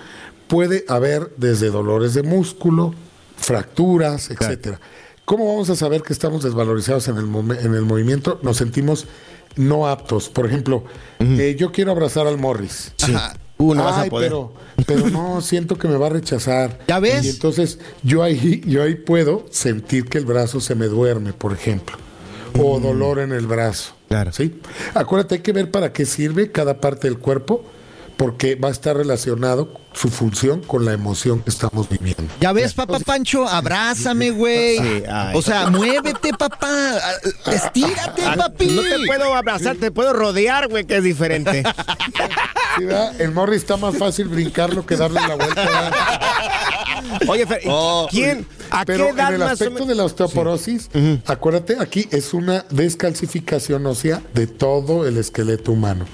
puede 0.47 0.85
haber 0.87 1.33
desde 1.37 1.69
dolores 1.69 2.13
de 2.13 2.23
músculo, 2.23 2.93
fracturas, 3.37 4.29
etcétera. 4.29 4.79
¿Cómo 5.25 5.47
vamos 5.47 5.69
a 5.69 5.75
saber 5.75 6.01
que 6.01 6.13
estamos 6.13 6.43
desvalorizados 6.43 7.07
en 7.07 7.17
el, 7.17 7.25
en 7.57 7.73
el 7.73 7.83
movimiento? 7.83 8.39
Nos 8.43 8.57
sentimos 8.57 9.07
no 9.55 9.87
aptos. 9.87 10.29
Por 10.29 10.45
ejemplo, 10.45 10.83
eh, 11.19 11.55
yo 11.57 11.71
quiero 11.71 11.91
abrazar 11.91 12.27
al 12.27 12.37
Morris. 12.37 12.93
Ajá. 13.01 13.33
No 13.61 13.83
vas 13.83 13.97
a 13.97 14.01
Ay, 14.01 14.09
poder. 14.09 14.29
Pero, 14.29 14.53
pero 14.85 15.09
no, 15.09 15.41
siento 15.41 15.77
que 15.77 15.87
me 15.87 15.97
va 15.97 16.07
a 16.07 16.09
rechazar. 16.09 16.79
¿Ya 16.87 16.99
ves? 16.99 17.25
Y 17.25 17.29
entonces 17.29 17.79
yo 18.03 18.23
ahí, 18.23 18.61
yo 18.65 18.83
ahí 18.83 18.95
puedo 18.95 19.45
sentir 19.51 20.05
que 20.05 20.17
el 20.17 20.25
brazo 20.25 20.59
se 20.59 20.75
me 20.75 20.87
duerme, 20.87 21.33
por 21.33 21.53
ejemplo. 21.53 21.97
O 22.59 22.79
dolor 22.79 23.19
en 23.19 23.31
el 23.31 23.47
brazo. 23.47 23.93
Mm. 23.93 24.07
Claro. 24.09 24.33
¿sí? 24.33 24.59
Acuérdate, 24.93 25.35
hay 25.35 25.41
que 25.41 25.53
ver 25.53 25.71
para 25.71 25.93
qué 25.93 26.05
sirve 26.05 26.51
cada 26.51 26.81
parte 26.81 27.07
del 27.07 27.17
cuerpo, 27.17 27.63
porque 28.17 28.55
va 28.55 28.67
a 28.69 28.71
estar 28.71 28.95
relacionado 28.95 29.73
su 29.93 30.09
función 30.09 30.61
con 30.61 30.85
la 30.85 30.93
emoción 30.93 31.41
que 31.41 31.49
estamos 31.49 31.89
viviendo. 31.89 32.23
Ya 32.39 32.53
ves, 32.53 32.73
papá 32.73 32.99
Pancho, 32.99 33.47
abrázame, 33.47 34.31
güey. 34.31 34.77
Sí, 34.77 35.03
o 35.33 35.41
sea, 35.41 35.69
muévete, 35.69 36.31
papá. 36.37 36.97
Estírate, 37.51 38.23
Ah, 38.25 38.35
papi. 38.37 38.67
No 38.67 38.81
te 38.83 39.05
puedo 39.05 39.33
abrazar, 39.35 39.75
te 39.77 39.91
puedo 39.91 40.13
rodear, 40.13 40.67
güey, 40.69 40.85
que 40.85 40.97
es 40.97 41.03
diferente. 41.03 41.63
¿Sí? 42.77 42.85
El 43.19 43.31
Morris 43.31 43.57
está 43.63 43.75
más 43.77 43.97
fácil 43.97 44.27
brincarlo 44.29 44.85
que 44.85 44.95
darle 44.95 45.19
la 45.27 45.35
vuelta. 45.35 45.65
¿verdad? 45.65 45.93
Oye, 47.27 47.45
Fer, 47.45 47.61
Oh. 47.67 48.07
¿quién? 48.09 48.47
¿A 48.69 48.85
Pero 48.85 49.05
qué 49.05 49.09
en 49.11 49.15
edad 49.17 49.33
el 49.33 49.39
más 49.39 49.49
o 49.49 49.53
aspecto 49.53 49.85
de 49.85 49.95
la 49.95 50.05
osteoporosis, 50.05 50.89
acuérdate, 51.25 51.77
aquí 51.79 52.07
es 52.11 52.33
una 52.33 52.65
descalcificación 52.69 53.85
ósea 53.85 54.21
de 54.33 54.47
todo 54.47 55.05
el 55.07 55.17
esqueleto 55.17 55.73
humano. 55.73 56.05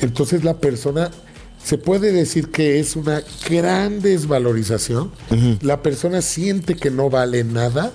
Entonces 0.00 0.44
la 0.44 0.54
persona 0.54 1.10
se 1.68 1.76
puede 1.76 2.12
decir 2.12 2.48
que 2.48 2.80
es 2.80 2.96
una 2.96 3.22
gran 3.46 4.00
desvalorización. 4.00 5.12
La 5.60 5.82
persona 5.82 6.22
siente 6.22 6.76
que 6.76 6.90
no 6.90 7.10
vale 7.10 7.44
nada 7.44 7.92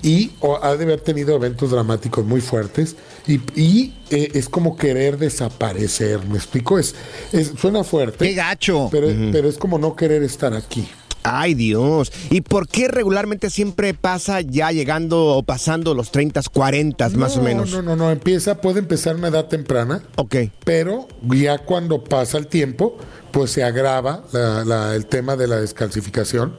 y 0.00 0.30
o, 0.38 0.62
ha 0.62 0.76
de 0.76 0.84
haber 0.84 1.00
tenido 1.00 1.34
eventos 1.34 1.72
dramáticos 1.72 2.24
muy 2.24 2.40
fuertes 2.40 2.94
y, 3.26 3.40
y, 3.60 3.94
eh, 4.10 4.30
es 4.34 4.48
como 4.48 4.76
querer 4.76 5.18
desaparecer, 5.18 6.24
¿me 6.28 6.36
explico? 6.36 6.78
Es, 6.78 6.94
es 7.32 7.50
suena 7.58 7.82
fuerte. 7.82 8.28
¡Qué 8.28 8.34
gacho! 8.34 8.88
Pero, 8.92 9.08
pero 9.32 9.48
es 9.48 9.58
como 9.58 9.76
no 9.76 9.96
querer 9.96 10.22
estar 10.22 10.54
aquí. 10.54 10.88
Ay 11.22 11.54
Dios, 11.54 12.12
¿y 12.30 12.40
por 12.40 12.66
qué 12.68 12.88
regularmente 12.88 13.50
siempre 13.50 13.94
pasa 13.94 14.40
ya 14.40 14.70
llegando 14.72 15.26
o 15.36 15.42
pasando 15.42 15.94
los 15.94 16.10
30, 16.10 16.40
40 16.52 17.08
más 17.10 17.34
o 17.36 17.38
No, 17.38 17.44
menos? 17.44 17.70
No, 17.72 17.82
no, 17.82 17.96
no, 17.96 18.10
empieza, 18.10 18.60
puede 18.60 18.78
empezar 18.80 19.16
una 19.16 19.28
edad 19.28 19.46
temprana. 19.46 20.02
Ok. 20.16 20.36
Pero 20.64 21.08
ya 21.30 21.58
cuando 21.58 22.02
pasa 22.04 22.38
el 22.38 22.46
tiempo, 22.46 22.96
pues 23.32 23.50
se 23.50 23.62
agrava 23.64 24.24
la- 24.32 24.64
la- 24.64 24.94
el 24.94 25.06
tema 25.06 25.36
de 25.36 25.46
la 25.46 25.56
descalcificación. 25.60 26.56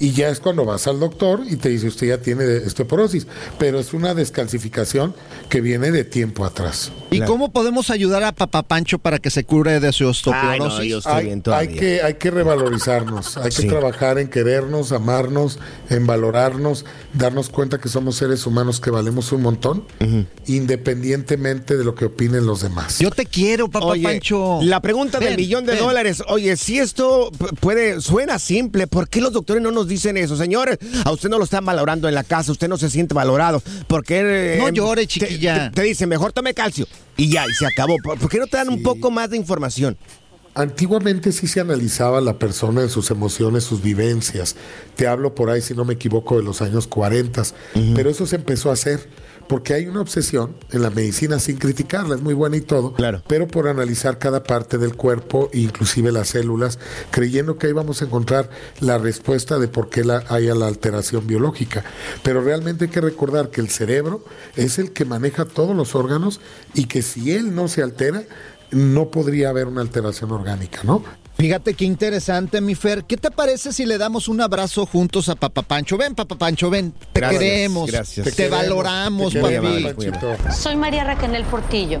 Y 0.00 0.10
ya 0.12 0.28
es 0.28 0.38
cuando 0.38 0.66
vas 0.66 0.86
al 0.86 1.00
doctor 1.00 1.40
y 1.48 1.56
te 1.56 1.70
dice 1.70 1.86
usted 1.86 2.06
ya 2.08 2.18
tiene 2.18 2.44
osteoporosis. 2.58 3.26
Pero 3.58 3.80
es 3.80 3.94
una 3.94 4.12
descalcificación 4.12 5.14
que 5.48 5.62
viene 5.62 5.90
de 5.90 6.04
tiempo 6.04 6.44
atrás. 6.44 6.92
¿Y 7.10 7.22
cómo 7.22 7.52
podemos 7.52 7.88
ayudar 7.88 8.22
a 8.22 8.32
Papá 8.32 8.62
Pancho 8.64 8.98
para 8.98 9.18
que 9.18 9.30
se 9.30 9.44
cure 9.44 9.80
de 9.80 9.90
su 9.92 10.06
osteoporosis? 10.06 11.06
hay, 11.06 11.40
hay 11.50 11.68
que, 11.68 12.02
hay 12.02 12.14
que 12.14 12.30
revalorizarnos, 12.30 13.38
hay 13.38 13.44
que 13.48 13.62
Sí. 13.62 13.66
trabajar 13.66 14.18
en 14.18 14.28
querernos, 14.28 14.92
amarnos, 14.92 15.58
en 15.88 16.06
valorarnos, 16.06 16.84
darnos 17.14 17.48
cuenta 17.48 17.78
que 17.78 17.88
somos 17.88 18.16
seres 18.16 18.44
humanos 18.46 18.78
que 18.78 18.90
valemos 18.90 19.32
un 19.32 19.40
montón, 19.40 19.84
independientemente 20.46 21.76
de 21.76 21.84
lo 21.84 21.94
que 21.94 22.04
opinen 22.06 22.46
los 22.46 22.60
demás. 22.62 22.98
Yo 22.98 23.10
te 23.10 23.26
quiero, 23.26 23.68
Papá 23.70 23.86
Oye, 23.86 24.02
Pancho. 24.02 24.58
La 24.62 24.80
pregunta 24.80 25.18
del 25.18 25.36
millón 25.36 25.64
de 25.64 25.72
ven. 25.72 25.80
dólares. 25.82 26.01
Oye, 26.28 26.56
si 26.56 26.78
esto 26.78 27.30
puede, 27.60 28.00
suena 28.00 28.38
simple, 28.38 28.86
¿por 28.86 29.08
qué 29.08 29.20
los 29.20 29.32
doctores 29.32 29.62
no 29.62 29.70
nos 29.70 29.86
dicen 29.88 30.16
eso? 30.16 30.36
Señores, 30.36 30.78
a 31.04 31.12
usted 31.12 31.28
no 31.28 31.38
lo 31.38 31.44
están 31.44 31.64
valorando 31.64 32.08
en 32.08 32.14
la 32.14 32.24
casa, 32.24 32.52
usted 32.52 32.68
no 32.68 32.76
se 32.76 32.90
siente 32.90 33.14
valorado. 33.14 33.62
¿Por 33.86 34.04
qué? 34.04 34.20
eh, 34.22 34.58
No 34.58 34.68
llore, 34.70 35.06
chiquilla. 35.06 35.70
Te, 35.70 35.80
te 35.80 35.86
dicen, 35.86 36.08
mejor 36.08 36.32
tome 36.32 36.54
calcio. 36.54 36.86
Y 37.16 37.30
ya, 37.30 37.44
y 37.46 37.52
se 37.54 37.66
acabó. 37.66 37.96
¿Por 38.02 38.18
por 38.18 38.28
qué 38.30 38.38
no 38.38 38.46
te 38.46 38.56
dan 38.56 38.68
un 38.68 38.82
poco 38.82 39.10
más 39.10 39.30
de 39.30 39.36
información? 39.36 39.96
Antiguamente 40.54 41.32
sí 41.32 41.46
se 41.46 41.60
analizaba 41.60 42.20
la 42.20 42.38
persona 42.38 42.82
en 42.82 42.90
sus 42.90 43.10
emociones, 43.10 43.64
sus 43.64 43.80
vivencias. 43.82 44.54
Te 44.96 45.06
hablo 45.06 45.34
por 45.34 45.48
ahí, 45.48 45.62
si 45.62 45.72
no 45.72 45.86
me 45.86 45.94
equivoco, 45.94 46.36
de 46.36 46.42
los 46.42 46.60
años 46.60 46.86
40, 46.86 47.42
pero 47.94 48.10
eso 48.10 48.26
se 48.26 48.36
empezó 48.36 48.68
a 48.68 48.74
hacer 48.74 49.08
porque 49.48 49.74
hay 49.74 49.86
una 49.86 50.00
obsesión 50.00 50.54
en 50.70 50.82
la 50.82 50.90
medicina 50.90 51.38
sin 51.38 51.56
criticarla, 51.56 52.14
es 52.14 52.22
muy 52.22 52.34
buena 52.34 52.56
y 52.56 52.60
todo, 52.60 52.94
pero 53.26 53.46
por 53.46 53.68
analizar 53.68 54.18
cada 54.18 54.42
parte 54.42 54.78
del 54.78 54.96
cuerpo, 54.96 55.50
inclusive 55.52 56.12
las 56.12 56.28
células, 56.28 56.78
creyendo 57.10 57.58
que 57.58 57.66
ahí 57.66 57.72
vamos 57.72 58.02
a 58.02 58.06
encontrar 58.06 58.50
la 58.80 58.98
respuesta 58.98 59.58
de 59.58 59.68
por 59.68 59.88
qué 59.88 60.04
la, 60.04 60.24
haya 60.28 60.54
la 60.54 60.66
alteración 60.66 61.26
biológica. 61.26 61.84
Pero 62.22 62.42
realmente 62.42 62.86
hay 62.86 62.90
que 62.90 63.00
recordar 63.00 63.50
que 63.50 63.60
el 63.60 63.68
cerebro 63.68 64.24
es 64.56 64.78
el 64.78 64.92
que 64.92 65.04
maneja 65.04 65.44
todos 65.44 65.76
los 65.76 65.94
órganos 65.94 66.40
y 66.74 66.86
que 66.86 67.02
si 67.02 67.32
él 67.32 67.54
no 67.54 67.68
se 67.68 67.82
altera, 67.82 68.22
no 68.70 69.10
podría 69.10 69.50
haber 69.50 69.66
una 69.66 69.82
alteración 69.82 70.32
orgánica, 70.32 70.80
¿no? 70.84 71.04
Fíjate 71.36 71.74
qué 71.74 71.84
interesante, 71.84 72.60
mi 72.60 72.74
Fer. 72.74 73.04
¿Qué 73.04 73.16
te 73.16 73.30
parece 73.30 73.72
si 73.72 73.84
le 73.86 73.98
damos 73.98 74.28
un 74.28 74.40
abrazo 74.40 74.86
juntos 74.86 75.28
a 75.28 75.34
Papá 75.34 75.62
Pancho? 75.62 75.96
Ven, 75.96 76.14
Papá 76.14 76.36
Pancho, 76.36 76.70
ven. 76.70 76.92
Te 77.12 77.20
Gracias, 77.20 77.40
queremos. 77.42 77.90
gracias. 77.90 78.24
Te, 78.24 78.30
Te 78.30 78.36
queremos, 78.36 78.58
valoramos, 78.60 79.32
te 79.32 79.40
papi. 79.40 79.54
queremos, 79.54 79.92
Panchito. 79.94 80.36
Soy 80.52 80.76
María 80.76 81.04
Raquel 81.04 81.42
Portillo. 81.44 82.00